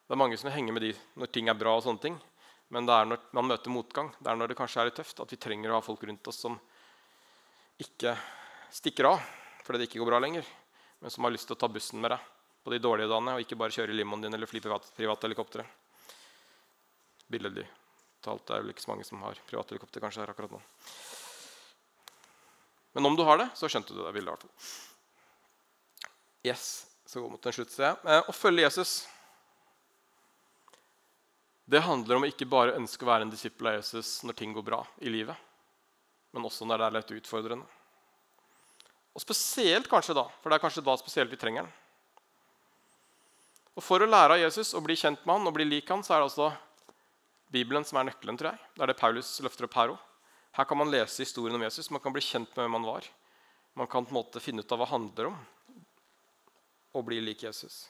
Det 0.06 0.14
er 0.14 0.22
mange 0.22 0.38
som 0.38 0.50
vil 0.50 0.56
henge 0.58 0.74
med 0.74 0.82
de 0.82 0.92
når 1.14 1.30
ting 1.30 1.50
er 1.50 1.58
bra, 1.58 1.78
og 1.78 1.86
sånne 1.86 2.02
ting. 2.02 2.18
men 2.68 2.86
det 2.86 2.94
er 2.94 3.04
når 3.06 3.18
man 3.38 3.46
møter 3.46 3.70
motgang, 3.70 4.10
det 4.18 4.26
er 4.26 4.36
når 4.36 4.48
det 4.50 4.56
kanskje 4.58 4.80
er 4.80 4.88
litt 4.88 4.96
tøft, 4.98 5.20
at 5.22 5.30
vi 5.30 5.38
trenger 5.38 5.70
å 5.70 5.78
ha 5.78 5.82
folk 5.86 6.02
rundt 6.02 6.26
oss 6.26 6.40
som 6.42 6.58
ikke 7.78 8.16
stikker 8.74 9.14
av 9.14 9.45
fordi 9.66 9.82
det 9.82 9.88
ikke 9.88 10.00
går 10.00 10.12
bra 10.12 10.20
lenger, 10.22 10.46
men 11.02 11.12
som 11.12 11.26
har 11.26 11.34
lyst 11.34 11.50
til 11.50 11.56
å 11.56 11.60
ta 11.60 11.68
bussen 11.70 12.00
med 12.02 12.14
deg 12.14 12.28
på 12.66 12.72
de 12.72 12.78
dårlige 12.82 13.10
dagene 13.10 13.34
og 13.36 13.42
ikke 13.42 13.58
bare 13.58 13.74
kjøre 13.74 13.94
limoen 13.94 14.22
din 14.22 14.34
eller 14.34 14.50
fly 14.50 14.62
privat, 14.62 14.88
helikoptre. 14.96 15.66
Billedlig 17.30 17.66
talt 18.22 18.50
er 18.50 18.60
det 18.60 18.66
vel 18.66 18.74
ikke 18.74 18.84
så 18.86 18.92
mange 18.92 19.06
som 19.06 19.22
har 19.26 19.38
private 19.46 19.74
helikopter 19.74 20.02
kanskje 20.02 20.22
her 20.22 20.32
akkurat 20.32 20.54
nå. 20.54 20.62
Men 22.96 23.10
om 23.10 23.18
du 23.18 23.22
har 23.28 23.42
det, 23.42 23.50
så 23.58 23.68
skjønte 23.68 23.94
du 23.94 24.00
det 24.00 24.14
bildet. 24.14 24.30
i 24.30 24.34
hvert 24.34 24.46
fall. 24.46 26.10
Yes, 26.46 26.86
så 27.04 27.20
går 27.20 27.28
vi 27.28 27.34
mot 27.34 27.46
en 27.46 27.58
slutt, 27.58 27.74
ser 27.74 27.90
jeg. 27.90 27.98
Eh, 28.06 28.30
å 28.30 28.34
følge 28.34 28.64
Jesus 28.64 28.96
det 31.66 31.82
handler 31.82 32.14
om 32.16 32.22
å 32.22 32.28
ikke 32.30 32.46
bare 32.46 32.76
ønske 32.78 33.02
å 33.02 33.08
være 33.08 33.26
en 33.26 33.30
disippel 33.32 33.66
av 33.66 33.80
Jesus 33.80 34.20
når 34.22 34.36
ting 34.38 34.52
går 34.54 34.62
bra 34.62 34.84
i 35.02 35.10
livet, 35.10 35.34
men 36.30 36.46
også 36.46 36.62
når 36.62 36.78
det 36.78 36.86
er 36.86 36.94
litt 36.94 37.10
utfordrende. 37.16 37.66
Og 39.16 39.22
spesielt 39.24 39.88
kanskje 39.88 40.14
da, 40.16 40.26
for 40.42 40.52
det 40.52 40.58
er 40.58 40.62
kanskje 40.66 40.84
da 40.84 40.94
spesielt 41.00 41.32
vi 41.32 41.40
trenger 41.40 41.64
den. 41.64 41.74
Og 43.76 43.84
For 43.84 44.00
å 44.00 44.08
lære 44.08 44.36
av 44.36 44.40
Jesus 44.40 44.74
og 44.76 44.84
bli 44.84 44.96
kjent 44.96 45.24
med 45.24 45.38
han 45.38 45.48
og 45.48 45.56
bli 45.56 45.66
lik 45.68 45.88
han, 45.92 46.04
så 46.04 46.14
er 46.14 46.20
det 46.20 46.28
altså 46.30 46.50
Bibelen 47.52 47.84
som 47.84 48.00
er 48.00 48.08
nøkkelen. 48.10 48.36
tror 48.36 48.52
jeg. 48.52 48.60
Det 48.76 48.84
er 48.84 48.92
det 48.92 49.00
Paulus 49.00 49.30
løfter 49.44 49.68
opp 49.68 49.76
her 49.76 49.92
òg. 49.94 49.98
Her 50.56 50.64
kan 50.64 50.80
man 50.80 50.92
lese 50.92 51.24
historien 51.24 51.56
om 51.56 51.64
Jesus. 51.64 51.90
Man 51.92 52.00
kan 52.00 52.12
bli 52.12 52.24
kjent 52.24 52.48
med 52.56 52.64
hvem 52.64 52.78
han 52.78 52.88
var. 52.88 53.08
Man 53.76 53.88
kan 53.92 54.04
på 54.04 54.12
en 54.14 54.20
måte 54.20 54.40
finne 54.40 54.64
ut 54.64 54.72
av 54.72 54.80
hva 54.80 54.88
det 54.88 54.94
handler 54.94 55.28
om 55.28 55.36
å 56.96 57.04
bli 57.04 57.20
lik 57.20 57.44
Jesus. 57.44 57.86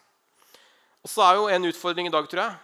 Og 1.06 1.10
så 1.10 1.22
er 1.22 1.38
jo 1.38 1.46
en 1.46 1.68
utfordring 1.68 2.08
i 2.08 2.14
dag, 2.14 2.26
tror 2.26 2.42
jeg, 2.42 2.56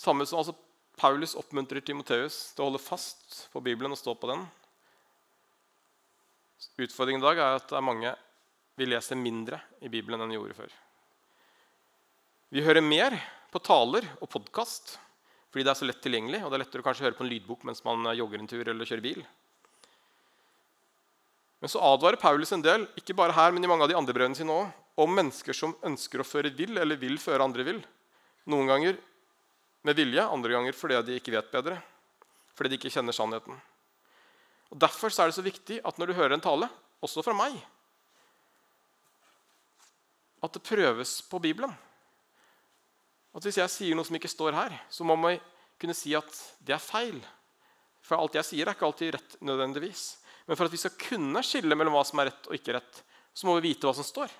samme 0.00 0.24
som 0.24 0.40
altså, 0.40 0.54
Paulus 0.96 1.36
oppmuntrer 1.36 1.84
Timoteus 1.84 2.54
til 2.56 2.64
å 2.64 2.70
holde 2.70 2.80
fast 2.80 3.42
på 3.52 3.60
Bibelen 3.60 3.92
og 3.92 4.00
stå 4.00 4.14
på 4.16 4.30
den. 4.32 4.46
Utfordringen 6.82 7.22
i 7.22 7.26
dag 7.26 7.40
er 7.40 7.58
at 7.58 7.68
det 7.70 7.78
er 7.78 7.84
mange 7.84 8.14
vi 8.78 8.88
leser 8.88 9.18
mindre 9.18 9.60
i 9.84 9.90
Bibelen 9.92 10.22
enn 10.22 10.32
vi 10.32 10.38
gjorde 10.38 10.56
før. 10.56 10.72
Vi 12.52 12.64
hører 12.64 12.84
mer 12.84 13.16
på 13.52 13.60
taler 13.64 14.06
og 14.20 14.30
podkast 14.32 14.96
fordi 15.52 15.66
det 15.66 15.72
er 15.74 15.76
så 15.76 15.86
lett 15.88 16.00
tilgjengelig. 16.00 16.40
og 16.42 16.50
det 16.50 16.56
er 16.56 16.62
lettere 16.64 16.80
å 16.80 16.86
kanskje 16.86 17.04
høre 17.04 17.16
på 17.18 17.26
en 17.26 17.28
lydbok 17.28 17.64
mens 17.68 17.84
man 17.84 18.08
jogger 18.16 18.40
en 18.40 18.48
tur 18.48 18.64
eller 18.64 18.88
kjører 18.88 19.04
bil. 19.04 19.24
Men 21.60 21.70
så 21.70 21.82
advarer 21.84 22.18
Paulus 22.18 22.50
en 22.56 22.64
del 22.64 22.86
ikke 22.98 23.14
bare 23.14 23.36
her, 23.36 23.52
men 23.52 23.62
i 23.62 23.68
mange 23.70 23.84
av 23.84 23.92
de 23.92 23.98
andre 23.98 24.14
brevene 24.16 24.34
sine 24.34 24.50
også, 24.50 24.72
om 25.04 25.12
mennesker 25.14 25.56
som 25.56 25.76
ønsker 25.86 26.20
å 26.20 26.26
føre 26.26 26.50
vill 26.56 26.80
eller 26.80 26.98
vil 27.00 27.20
føre 27.20 27.44
andre 27.44 27.64
vill. 27.68 27.82
Noen 28.50 28.72
ganger 28.72 28.96
med 29.86 29.96
vilje, 29.96 30.24
andre 30.24 30.56
ganger 30.56 30.76
fordi 30.76 30.98
de 31.06 31.20
ikke 31.20 31.36
vet 31.36 31.52
bedre. 31.52 31.76
Fordi 32.56 32.72
de 32.72 32.80
ikke 32.80 32.92
kjenner 32.92 33.16
sannheten. 33.16 33.60
Og 34.72 34.80
Derfor 34.80 35.12
er 35.12 35.28
det 35.28 35.36
så 35.36 35.44
viktig 35.44 35.80
at 35.84 35.98
når 36.00 36.10
du 36.10 36.16
hører 36.16 36.34
en 36.36 36.44
tale, 36.44 36.68
også 37.04 37.24
fra 37.24 37.34
meg, 37.36 37.58
at 40.42 40.54
det 40.56 40.64
prøves 40.64 41.20
på 41.28 41.38
Bibelen. 41.42 41.72
At 43.32 43.44
Hvis 43.44 43.60
jeg 43.60 43.70
sier 43.70 43.96
noe 43.96 44.06
som 44.06 44.16
ikke 44.16 44.30
står 44.30 44.56
her, 44.56 44.74
så 44.90 45.04
må 45.04 45.16
man 45.16 45.38
kunne 45.80 45.96
si 45.96 46.14
at 46.16 46.30
det 46.64 46.74
er 46.74 46.82
feil. 46.82 47.20
For 48.02 48.18
alt 48.18 48.34
jeg 48.38 48.48
sier, 48.48 48.66
er 48.66 48.74
ikke 48.74 48.88
alltid 48.88 49.14
rett 49.14 49.36
nødvendigvis. 49.44 50.02
Men 50.46 50.58
for 50.58 50.66
at 50.66 50.74
vi 50.74 50.80
skal 50.80 50.98
kunne 50.98 51.44
skille 51.46 51.76
mellom 51.78 51.94
hva 51.94 52.02
som 52.06 52.20
er 52.20 52.32
rett 52.32 52.48
og 52.48 52.56
ikke 52.56 52.74
rett, 52.76 53.02
så 53.32 53.46
må 53.46 53.54
vi 53.58 53.70
vite 53.70 53.86
hva 53.86 53.94
som 53.96 54.06
står. 54.06 54.32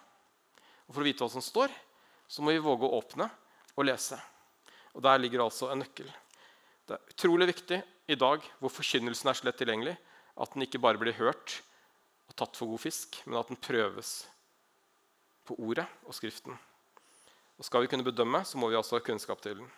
Og 0.89 0.95
for 0.95 1.05
å 1.05 1.07
vite 1.07 1.25
hva 1.25 1.31
som 1.33 1.45
står, 1.45 1.73
så 2.27 2.43
må 2.43 2.53
vi 2.53 2.63
våge 2.65 2.89
å 2.89 2.99
åpne 2.99 3.29
og 3.77 3.87
lese. 3.87 4.19
Og 4.97 5.03
Der 5.05 5.21
ligger 5.21 5.45
altså 5.45 5.71
en 5.71 5.81
nøkkel. 5.85 6.11
Det 6.89 6.97
er 6.97 7.15
utrolig 7.15 7.49
viktig 7.53 7.79
i 8.11 8.19
dag 8.19 8.43
hvor 8.59 8.73
forkynnelsen 8.75 9.31
er 9.31 9.39
så 9.39 9.47
lett 9.47 9.61
tilgjengelig, 9.61 9.95
at 10.43 10.55
den 10.55 10.65
ikke 10.67 10.81
bare 10.83 11.01
blir 11.01 11.17
hørt 11.17 11.61
og 12.29 12.35
tatt 12.39 12.59
for 12.59 12.71
god 12.73 12.83
fisk, 12.83 13.21
men 13.27 13.39
at 13.39 13.51
den 13.51 13.61
prøves 13.61 14.23
på 15.47 15.57
ordet 15.59 15.87
og 16.07 16.17
Skriften. 16.17 16.57
Og 17.59 17.67
Skal 17.67 17.85
vi 17.85 17.91
kunne 17.93 18.07
bedømme, 18.07 18.43
så 18.45 18.59
må 18.59 18.71
vi 18.71 18.79
altså 18.79 18.97
ha 18.99 19.05
kunnskap 19.05 19.43
til 19.45 19.61
den. 19.61 19.71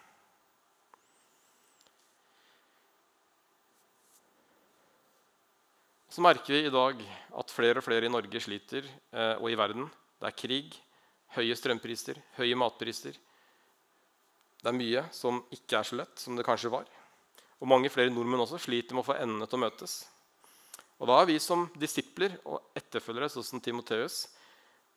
Så 6.08 6.22
merker 6.22 6.54
vi 6.54 6.62
i 6.68 6.72
dag 6.72 7.00
at 7.40 7.50
flere 7.50 7.80
og 7.82 7.84
flere 7.84 8.06
i 8.06 8.12
Norge 8.12 8.40
sliter, 8.40 8.86
eh, 8.86 9.34
og 9.34 9.50
i 9.50 9.58
verden. 9.58 9.88
Det 10.20 10.28
er 10.30 10.38
krig, 10.38 10.76
høye 11.34 11.56
strømpriser, 11.58 12.20
høye 12.38 12.54
matpriser, 12.54 13.18
det 14.64 14.70
er 14.70 14.76
mye 14.78 15.00
som 15.12 15.42
ikke 15.52 15.76
er 15.76 15.84
så 15.84 15.96
lett 15.98 16.20
som 16.22 16.38
det 16.38 16.44
kanskje 16.46 16.70
var. 16.72 16.86
Og 17.60 17.68
mange 17.68 17.90
flere 17.92 18.08
nordmenn 18.08 18.40
også 18.46 18.62
sliter 18.64 18.96
med 18.96 19.02
å 19.02 19.08
få 19.10 19.16
endene 19.20 19.44
til 19.44 19.58
å 19.58 19.60
møtes. 19.60 19.96
Og 21.04 21.08
Da 21.10 21.18
har 21.18 21.26
vi 21.28 21.34
som 21.36 21.66
disipler 21.76 22.38
og 22.48 22.62
etterfølgere 22.72 23.28
sånn 23.28 23.44
som 23.44 23.60
Timoteus, 23.60 24.22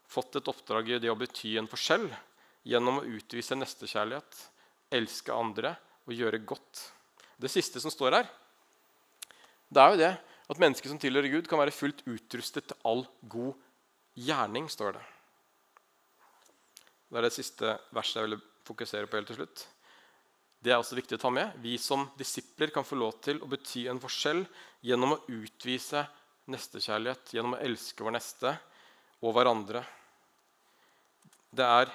fått 0.08 0.38
et 0.40 0.48
oppdrag 0.48 0.88
i 0.88 1.00
det 1.04 1.12
å 1.12 1.18
bety 1.20 1.58
en 1.60 1.68
forskjell 1.68 2.06
gjennom 2.64 3.02
å 3.02 3.10
utvise 3.12 3.58
nestekjærlighet, 3.60 4.38
elske 4.96 5.36
andre 5.36 5.74
og 6.08 6.16
gjøre 6.16 6.40
godt. 6.48 6.86
Det 7.36 7.52
siste 7.52 7.84
som 7.84 7.92
står 7.92 8.16
her, 8.22 8.32
det 9.68 9.84
er 9.84 9.92
jo 9.92 10.00
det 10.00 10.14
at 10.48 10.64
mennesker 10.64 10.88
som 10.88 11.04
tilhører 11.04 11.28
Gud, 11.28 11.52
kan 11.52 11.60
være 11.60 11.76
fullt 11.76 12.06
utrustet 12.08 12.70
til 12.72 12.80
all 12.88 13.04
god 13.28 13.60
gjerning. 14.16 14.72
står 14.72 14.96
Det 14.96 15.04
Det 17.12 17.18
er 17.20 17.28
det 17.28 17.36
siste 17.36 17.80
verset 17.92 18.22
jeg 18.22 18.30
ville 18.30 18.44
fokusere 18.64 19.12
på 19.12 19.20
helt 19.20 19.28
til 19.28 19.42
slutt. 19.42 19.68
Det 20.60 20.74
er 20.74 20.80
også 20.80 20.98
viktig 20.98 21.18
å 21.18 21.22
ta 21.22 21.30
med. 21.34 21.54
Vi 21.62 21.78
som 21.82 22.08
disipler 22.18 22.72
kan 22.74 22.86
få 22.86 22.98
lov 22.98 23.20
til 23.24 23.40
å 23.44 23.50
bety 23.50 23.86
en 23.92 24.02
forskjell 24.02 24.42
gjennom 24.86 25.14
å 25.14 25.20
utvise 25.30 26.02
nestekjærlighet, 26.50 27.34
gjennom 27.36 27.56
å 27.58 27.62
elske 27.62 28.06
vår 28.06 28.16
neste 28.18 28.54
og 29.22 29.36
hverandre. 29.38 29.84
Det 31.54 31.66
er 31.66 31.94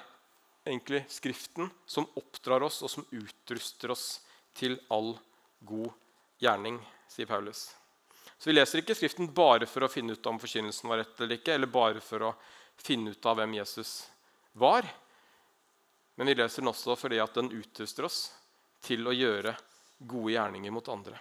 egentlig 0.63 1.03
Skriften 1.11 1.69
som 1.85 2.07
oppdrar 2.19 2.63
oss, 2.63 2.81
og 2.85 2.91
som 2.91 3.07
utruster 3.11 3.91
oss 3.91 4.21
til 4.55 4.77
all 4.93 5.15
god 5.59 5.91
gjerning, 6.39 6.79
sier 7.11 7.27
Paulus. 7.27 7.73
Så 8.37 8.49
Vi 8.49 8.55
leser 8.55 8.81
ikke 8.81 8.95
Skriften 8.95 9.29
bare 9.33 9.67
for 9.67 9.83
å 9.85 9.91
finne 9.91 10.15
ut 10.15 10.27
om 10.27 10.39
forkynnelsen 10.39 10.89
var 10.89 11.03
rett 11.03 11.19
eller 11.19 11.39
ikke, 11.39 11.55
eller 11.55 11.71
bare 11.71 12.03
for 12.03 12.29
å 12.29 12.35
finne 12.79 13.11
ut 13.11 13.25
av 13.25 13.37
hvem 13.39 13.57
Jesus 13.59 14.05
var. 14.53 14.87
Men 16.15 16.29
vi 16.29 16.35
leser 16.37 16.61
den 16.61 16.71
også 16.71 16.95
fordi 16.99 17.19
at 17.23 17.35
den 17.35 17.51
utruster 17.51 18.07
oss 18.07 18.25
til 18.83 19.07
å 19.07 19.15
gjøre 19.15 19.55
gode 20.03 20.33
gjerninger 20.35 20.73
mot 20.73 20.89
andre. 20.91 21.17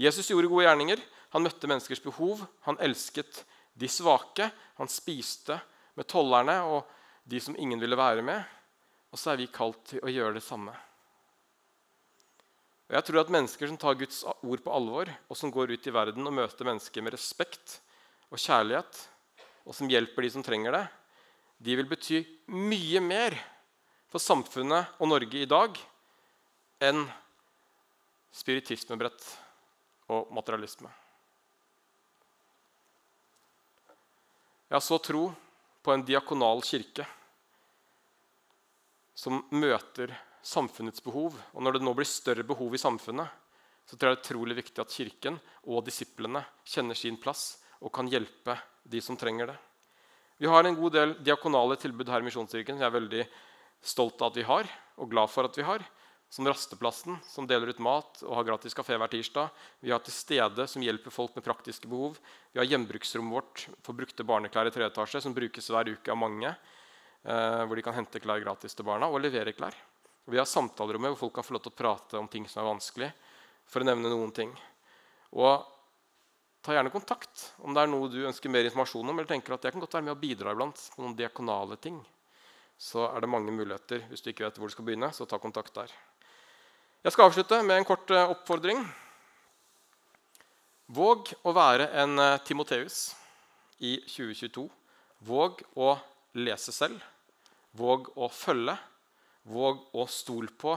Jesus 0.00 0.30
gjorde 0.30 0.50
gode 0.50 0.66
gjerninger. 0.68 1.02
Han 1.34 1.44
møtte 1.44 1.68
menneskers 1.70 2.02
behov. 2.02 2.44
Han 2.66 2.78
elsket 2.82 3.42
de 3.74 3.88
svake. 3.90 4.50
Han 4.78 4.90
spiste 4.90 5.58
med 5.98 6.08
tollerne 6.10 6.60
og 6.70 6.86
de 7.28 7.40
som 7.42 7.56
ingen 7.58 7.80
ville 7.82 7.98
være 7.98 8.24
med. 8.24 8.40
Og 9.10 9.18
så 9.18 9.32
er 9.32 9.42
vi 9.42 9.50
kalt 9.52 9.82
til 9.90 10.04
å 10.04 10.12
gjøre 10.12 10.38
det 10.38 10.46
samme. 10.46 10.72
Og 12.90 12.96
jeg 12.96 13.06
tror 13.06 13.20
at 13.20 13.30
Mennesker 13.30 13.70
som 13.70 13.78
tar 13.78 13.98
Guds 13.98 14.24
ord 14.26 14.62
på 14.64 14.72
alvor, 14.74 15.10
og 15.30 15.38
som 15.38 15.52
går 15.54 15.76
ut 15.76 15.84
i 15.86 15.94
verden 15.94 16.26
og 16.26 16.34
møter 16.34 16.66
mennesker 16.66 17.04
med 17.06 17.14
respekt 17.14 17.76
og 18.34 18.40
kjærlighet, 18.42 19.04
og 19.62 19.76
som 19.78 19.90
hjelper 19.90 20.26
de 20.26 20.30
som 20.34 20.42
trenger 20.42 20.74
det, 20.74 20.82
de 21.62 21.76
vil 21.78 21.86
bety 21.86 22.24
mye 22.50 23.02
mer 23.04 23.36
for 24.10 24.22
samfunnet 24.22 24.98
og 24.98 25.10
Norge 25.12 25.38
i 25.38 25.46
dag 25.46 25.78
enn 26.80 27.04
spiritismebrett 28.34 29.26
og 30.10 30.32
materialisme. 30.34 30.90
Jeg 34.70 34.76
har 34.78 34.84
så 34.86 35.00
tro 35.02 35.28
på 35.82 35.92
en 35.92 36.04
diakonal 36.06 36.62
kirke 36.62 37.06
som 39.18 39.42
møter 39.50 40.12
samfunnets 40.46 41.02
behov. 41.04 41.34
Og 41.52 41.62
når 41.62 41.76
det 41.76 41.84
nå 41.84 41.92
blir 41.96 42.08
større 42.08 42.46
behov 42.46 42.74
i 42.74 42.80
samfunnet, 42.80 43.28
så 43.84 43.96
tror 43.96 44.12
jeg 44.12 44.16
det 44.16 44.20
er 44.20 44.24
utrolig 44.24 44.56
viktig 44.60 44.82
at 44.82 44.94
Kirken 44.94 45.40
og 45.66 45.82
disiplene 45.84 46.44
kjenner 46.62 46.96
sin 46.96 47.18
plass 47.20 47.58
og 47.80 47.90
kan 47.94 48.08
hjelpe 48.10 48.54
de 48.86 49.00
som 49.02 49.18
trenger 49.18 49.50
det. 49.50 49.56
Vi 50.40 50.48
har 50.48 50.64
en 50.64 50.78
god 50.78 50.94
del 50.94 51.14
diakonale 51.20 51.76
tilbud 51.80 52.08
her 52.08 52.22
i 52.22 52.28
Misjonskirken. 52.28 52.78
Jeg 52.80 52.86
er 52.86 52.94
veldig 52.94 53.24
stolt 53.84 54.22
av 54.22 54.30
at 54.30 54.38
vi 54.38 54.46
har, 54.46 54.68
og 54.96 55.10
glad 55.10 55.32
for 55.32 55.48
at 55.48 55.58
vi 55.58 55.66
har. 55.66 55.84
Som 56.30 56.46
Rasteplassen, 56.46 57.16
som 57.26 57.46
deler 57.50 57.72
ut 57.72 57.82
mat 57.82 58.20
og 58.22 58.36
har 58.38 58.46
gratis 58.46 58.76
kafé 58.76 58.94
hver 58.94 59.10
tirsdag. 59.10 59.50
Vi 59.82 59.90
har 59.90 59.98
Til 59.98 60.14
stede, 60.14 60.66
som 60.70 60.82
hjelper 60.82 61.10
folk 61.10 61.34
med 61.34 61.44
praktiske 61.44 61.90
behov. 61.90 62.20
Vi 62.52 62.60
har 62.62 62.68
hjembruksrommet 62.70 63.34
vårt 63.34 63.64
for 63.82 63.98
brukte 63.98 64.24
barneklær 64.24 64.70
i 64.70 64.70
tredje 64.70 64.92
etasje, 64.92 65.22
som 65.22 65.34
brukes 65.34 65.70
hver 65.70 65.90
uke 65.90 66.10
av 66.10 66.16
mange. 66.16 66.54
Eh, 67.24 67.64
hvor 67.66 67.76
de 67.76 67.82
kan 67.82 67.98
hente 67.98 68.22
klær 68.22 68.40
gratis 68.40 68.74
til 68.74 68.86
barna 68.86 69.10
og 69.10 69.20
levere 69.20 69.52
klær. 69.52 69.74
Vi 70.30 70.38
har 70.38 70.46
samtalerommet 70.46 71.12
hvor 71.12 71.26
folk 71.26 71.34
kan 71.40 71.44
få 71.44 71.56
lov 71.56 71.64
til 71.66 71.74
å 71.74 71.80
prate 71.80 72.16
om 72.20 72.30
ting 72.30 72.46
som 72.48 72.62
er 72.62 72.70
vanskelig. 72.70 73.10
For 73.66 73.82
å 73.82 73.88
nevne 73.90 74.08
noen 74.08 74.30
ting. 74.32 74.54
Og 75.34 75.66
ta 76.62 76.76
gjerne 76.76 76.92
kontakt 76.94 77.50
om 77.58 77.74
det 77.74 77.82
er 77.82 77.90
noe 77.90 78.08
du 78.10 78.22
ønsker 78.22 78.52
mer 78.52 78.70
informasjon 78.70 79.10
om. 79.10 79.18
eller 79.18 79.28
tenker 79.28 79.54
at 79.54 79.66
jeg 79.66 79.74
kan 79.74 79.82
godt 79.82 79.98
være 79.98 80.06
med 80.06 80.14
og 80.14 80.22
bidra 80.22 80.54
iblant 80.54 80.86
på 80.94 81.02
noen 81.02 81.18
diakonale 81.18 81.76
ting. 81.76 81.98
Så 82.78 83.04
er 83.10 83.20
det 83.20 83.28
mange 83.28 83.52
muligheter. 83.52 84.06
Hvis 84.08 84.22
du 84.22 84.30
ikke 84.30 84.46
vet 84.46 84.56
hvor 84.56 84.70
du 84.70 84.76
skal 84.78 84.86
begynne, 84.86 85.12
så 85.12 85.26
ta 85.28 85.38
kontakt 85.42 85.74
der. 85.74 85.92
Jeg 87.00 87.14
skal 87.14 87.30
avslutte 87.30 87.56
med 87.64 87.78
en 87.80 87.86
kort 87.88 88.10
eh, 88.12 88.28
oppfordring. 88.28 88.82
Våg 90.92 91.30
å 91.48 91.54
være 91.56 91.86
en 92.02 92.20
eh, 92.20 92.40
Timoteus 92.44 93.14
i 93.80 93.94
2022. 94.04 94.66
Våg 95.24 95.62
å 95.80 95.94
lese 96.36 96.74
selv. 96.76 97.00
Våg 97.72 98.10
å 98.20 98.28
følge. 98.28 98.74
Våg 99.48 99.80
å 99.96 100.04
stole 100.12 100.52
på 100.60 100.74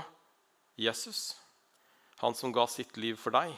Jesus, 0.79 1.35
han 2.23 2.39
som 2.39 2.55
ga 2.55 2.63
sitt 2.71 2.95
liv 2.95 3.19
for 3.19 3.35
deg, 3.35 3.51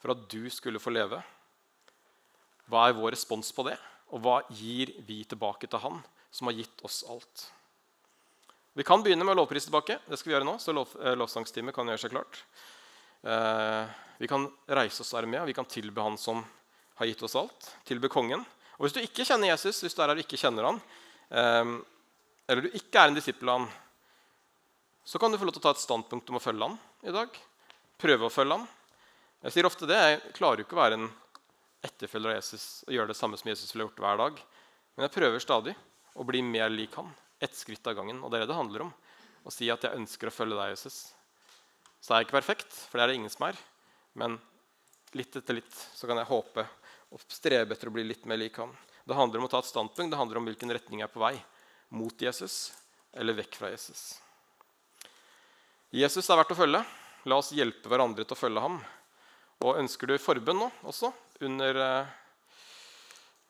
for 0.00 0.14
at 0.14 0.24
du 0.32 0.48
skulle 0.48 0.80
få 0.80 0.94
leve. 0.96 1.20
Hva 2.64 2.86
er 2.88 2.96
vår 2.96 3.12
respons 3.12 3.52
på 3.52 3.68
det, 3.68 3.76
og 4.08 4.24
hva 4.24 4.38
gir 4.56 4.96
vi 5.04 5.20
tilbake 5.28 5.68
til 5.68 5.84
han 5.84 6.00
som 6.32 6.48
har 6.48 6.56
gitt 6.56 6.80
oss 6.88 7.04
alt? 7.12 7.50
Vi 8.76 8.84
kan 8.84 9.00
begynne 9.00 9.24
med 9.24 9.32
å 9.32 9.38
lovprise 9.38 9.70
tilbake. 9.70 9.94
Det 10.04 10.18
skal 10.20 10.28
vi 10.28 10.34
gjøre 10.34 10.44
nå, 10.44 10.58
så 10.60 10.72
lov, 10.76 10.90
eh, 11.00 11.14
lovsangstime 11.16 11.72
kan 11.72 11.88
gjøre 11.88 12.02
seg 12.02 12.12
klart. 12.12 12.42
Eh, 13.24 13.86
vi 14.18 14.28
kan 14.28 14.44
reise 14.68 15.00
oss 15.00 15.14
armé, 15.16 15.40
vi 15.46 15.54
kan 15.56 15.64
tilbe 15.64 16.02
Han 16.02 16.18
som 16.18 16.44
har 16.96 17.06
gitt 17.06 17.22
oss 17.22 17.36
alt. 17.36 17.70
Tilbe 17.88 18.10
Kongen. 18.12 18.44
Og 18.76 18.84
Hvis 18.84 18.92
du 18.92 19.00
ikke 19.00 19.24
kjenner 19.24 19.48
Jesus, 19.48 19.80
hvis 19.80 19.96
du 19.96 20.02
er 20.02 20.08
her 20.08 20.16
og 20.16 20.20
ikke 20.20 20.36
kjenner 20.36 20.64
han, 20.68 20.82
eh, 21.30 21.80
eller 22.48 22.62
du 22.62 22.68
ikke 22.68 23.00
er 23.00 23.08
en 23.08 23.14
disippel 23.14 23.48
av 23.48 23.60
han, 23.60 23.68
så 25.06 25.18
kan 25.18 25.32
du 25.32 25.38
få 25.38 25.48
lov 25.48 25.54
til 25.54 25.60
å 25.60 25.62
ta 25.62 25.70
et 25.70 25.86
standpunkt 25.86 26.28
om 26.28 26.36
å 26.36 26.44
følge 26.44 26.68
han 26.68 26.78
i 27.02 27.12
dag. 27.16 27.28
Prøve 27.96 28.28
å 28.28 28.30
følge 28.30 28.58
han. 28.58 28.68
Jeg 29.42 29.52
sier 29.52 29.64
ofte 29.64 29.86
det. 29.86 29.96
Jeg 29.96 30.34
klarer 30.34 30.58
jo 30.58 30.64
ikke 30.68 30.76
å 30.76 30.84
være 30.84 31.00
en 31.00 31.10
etterfølger 31.80 32.28
av 32.28 32.42
Jesus 32.42 32.84
og 32.86 32.92
gjøre 32.92 33.08
det 33.08 33.16
samme 33.16 33.38
som 33.38 33.48
Jesus 33.48 33.72
ville 33.72 33.88
gjort 33.88 34.04
hver 34.04 34.18
dag. 34.18 34.42
Men 34.96 35.08
jeg 35.08 35.16
prøver 35.16 35.40
stadig 35.40 35.74
å 36.14 36.26
bli 36.26 36.42
mer 36.42 36.68
lik 36.68 36.92
han. 36.92 37.08
Ett 37.40 37.54
skritt 37.54 37.86
av 37.86 37.98
gangen. 37.98 38.22
Og 38.24 38.32
det 38.32 38.38
er 38.38 38.46
det 38.46 38.52
det 38.52 38.58
handler 38.58 38.86
om. 38.86 38.92
Å 39.46 39.52
si 39.52 39.68
at 39.70 39.84
jeg 39.84 39.98
ønsker 39.98 40.30
å 40.30 40.34
følge 40.34 40.58
deg, 40.58 40.72
Jesus. 40.74 40.98
Så 42.00 42.12
er 42.12 42.22
jeg 42.22 42.28
ikke 42.28 42.38
perfekt, 42.38 42.72
for 42.72 42.98
det 42.98 43.04
er 43.04 43.12
det 43.12 43.18
ingen 43.20 43.32
som 43.32 43.46
er. 43.48 43.58
Men 44.18 44.38
litt 45.16 45.36
etter 45.38 45.58
litt 45.58 45.78
så 45.94 46.08
kan 46.08 46.18
jeg 46.20 46.30
håpe 46.30 46.66
og 47.14 47.22
strebe 47.30 47.76
etter 47.76 47.90
å 47.90 47.94
bli 47.94 48.04
litt 48.06 48.26
mer 48.26 48.40
lik 48.40 48.58
han. 48.60 48.72
Det 49.06 49.14
handler 49.14 49.40
om 49.40 49.46
å 49.46 49.50
ta 49.52 49.60
et 49.62 49.68
standpunkt. 49.70 50.10
Det 50.10 50.18
handler 50.18 50.40
om 50.40 50.48
hvilken 50.48 50.72
retning 50.74 51.02
jeg 51.02 51.08
er 51.08 51.14
på 51.14 51.22
vei. 51.22 51.36
Mot 51.94 52.22
Jesus 52.22 52.74
eller 53.14 53.36
vekk 53.38 53.60
fra 53.60 53.70
Jesus. 53.70 54.16
Jesus 55.94 56.26
er 56.26 56.40
verdt 56.40 56.52
å 56.56 56.58
følge. 56.58 56.82
La 57.30 57.38
oss 57.38 57.52
hjelpe 57.54 57.90
hverandre 57.90 58.26
til 58.26 58.34
å 58.34 58.38
følge 58.38 58.64
ham. 58.64 58.80
Og 59.62 59.78
ønsker 59.80 60.10
du 60.10 60.18
forbønn 60.20 60.58
nå 60.60 60.68
også, 60.90 61.12
under 61.46 61.78
eh, 61.80 62.10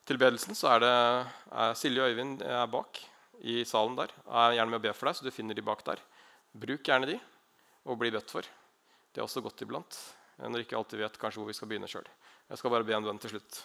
tilbedelsen, 0.06 0.54
så 0.54 0.76
er 0.76 0.84
det 0.84 0.94
er 0.94 1.74
Silje 1.80 2.04
og 2.04 2.12
Øyvind 2.12 2.44
er 2.46 2.68
bak 2.70 3.00
i 3.40 3.62
salen 3.68 3.96
der. 3.98 4.12
Jeg 4.24 4.42
er 4.42 4.58
gjerne 4.58 4.72
med 4.72 4.80
å 4.80 4.84
be 4.86 4.94
for 4.96 5.10
deg, 5.10 5.18
så 5.18 5.26
du 5.26 5.34
finner 5.34 5.56
de 5.56 5.64
bak 5.64 5.82
der. 5.86 6.02
Bruk 6.56 6.86
gjerne 6.88 7.10
de, 7.10 7.18
og 7.86 7.98
bli 8.00 8.12
bedt 8.14 8.32
for. 8.32 8.46
Det 9.12 9.20
er 9.20 9.26
også 9.26 9.42
godt 9.44 9.64
iblant. 9.64 9.98
Når 10.40 10.64
ikke 10.64 10.76
alltid 10.76 11.00
vet 11.00 11.18
kanskje 11.20 11.40
hvor 11.40 11.48
vi 11.48 11.56
skal 11.56 11.70
begynne 11.70 11.88
sjøl. 11.88 12.08
Jeg 12.50 12.60
skal 12.60 12.72
bare 12.72 12.86
be 12.86 12.94
en 12.96 13.06
bønn 13.06 13.20
til 13.22 13.32
slutt. 13.34 13.60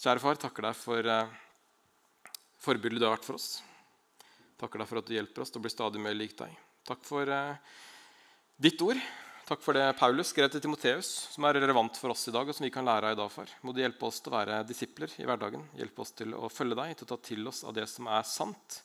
Kjære 0.00 0.22
far, 0.22 0.38
takker 0.40 0.64
deg 0.64 0.76
for 0.80 1.10
eh, 1.12 1.34
forbildet 2.64 3.02
du 3.02 3.06
har 3.06 3.18
vært 3.18 3.26
for 3.28 3.36
oss. 3.36 3.50
Takker 4.60 4.80
deg 4.80 4.88
for 4.88 5.00
at 5.00 5.08
du 5.08 5.12
hjelper 5.16 5.44
oss 5.44 5.52
til 5.52 5.60
å 5.60 5.64
bli 5.66 5.72
stadig 5.72 6.00
mer 6.00 6.16
lik 6.16 6.32
deg. 6.38 6.54
Takk 6.88 7.04
for 7.04 7.28
eh, 7.28 7.74
ditt 8.56 8.80
ord. 8.84 9.00
Takk 9.50 9.64
for 9.66 9.74
det 9.74 9.96
Paulus 9.98 10.28
skrev 10.30 10.46
til 10.46 10.60
Timoteus, 10.62 11.08
som 11.34 11.42
er 11.42 11.56
relevant 11.56 11.96
for 11.98 12.12
oss 12.12 12.28
i 12.28 12.30
dag. 12.30 12.46
og 12.46 12.54
som 12.54 12.62
vi 12.62 12.70
kan 12.70 12.84
lære 12.86 13.08
av 13.08 13.12
i 13.12 13.18
dag 13.18 13.30
for. 13.34 13.50
Må 13.66 13.72
du 13.74 13.80
hjelpe 13.80 14.06
oss 14.06 14.20
til 14.22 14.30
å 14.30 14.36
være 14.36 14.62
disipler 14.62 15.10
i 15.18 15.24
hverdagen. 15.26 15.64
Hjelpe 15.74 16.02
oss 16.02 16.12
til 16.14 16.34
å 16.38 16.46
følge 16.46 16.76
deg, 16.78 16.92
til 16.94 17.02
å 17.02 17.08
ta 17.10 17.16
til 17.16 17.48
oss 17.48 17.64
av 17.64 17.74
det 17.74 17.88
som 17.90 18.06
er 18.06 18.22
sant. 18.22 18.76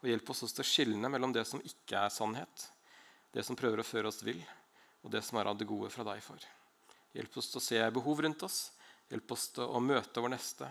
Og 0.00 0.08
hjelpe 0.08 0.30
oss 0.32 0.40
til 0.48 0.64
å 0.64 0.64
skille 0.64 1.10
mellom 1.12 1.34
det 1.34 1.42
som 1.44 1.60
ikke 1.60 2.06
er 2.06 2.08
sannhet, 2.08 2.64
det 3.36 3.44
som 3.44 3.54
prøver 3.54 3.82
å 3.82 3.84
føre 3.84 4.08
oss 4.08 4.22
vill, 4.24 4.40
og 5.04 5.12
det 5.12 5.20
som 5.26 5.36
er 5.36 5.50
av 5.50 5.58
det 5.60 5.66
gode 5.68 5.90
fra 5.92 6.06
deg, 6.08 6.22
for. 6.24 6.40
Hjelp 7.12 7.36
oss 7.36 7.50
til 7.52 7.60
å 7.60 7.64
se 7.66 7.82
behov 7.92 8.22
rundt 8.24 8.44
oss. 8.48 8.58
Hjelp 9.12 9.34
oss 9.36 9.44
til 9.52 9.68
å 9.68 9.82
møte 9.84 10.22
vår 10.24 10.32
neste 10.32 10.70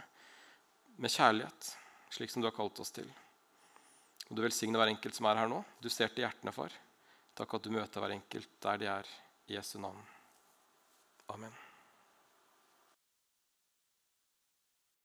med 0.97 1.13
kjærlighet, 1.13 1.67
slik 2.09 2.33
som 2.33 2.41
du 2.41 2.49
har 2.49 2.57
kalt 2.57 2.81
oss 2.81 2.89
til. 2.89 3.05
Og 4.31 4.33
du 4.33 4.41
velsigne 4.41 4.81
hver 4.81 4.95
enkelt 4.95 5.13
som 5.13 5.29
er 5.29 5.43
her 5.43 5.53
nå. 5.53 5.61
Du 5.77 5.91
ser 5.93 6.09
til 6.09 6.25
hjertene, 6.25 6.55
far. 6.57 6.73
Takk 7.37 7.53
at 7.53 7.69
du 7.69 7.69
møter 7.77 8.01
hver 8.01 8.17
enkelt 8.17 8.57
der 8.65 8.81
de 8.81 8.89
er. 8.89 9.13
Jesu 9.47 9.79
navn. 9.79 10.08
Amen. 11.27 11.72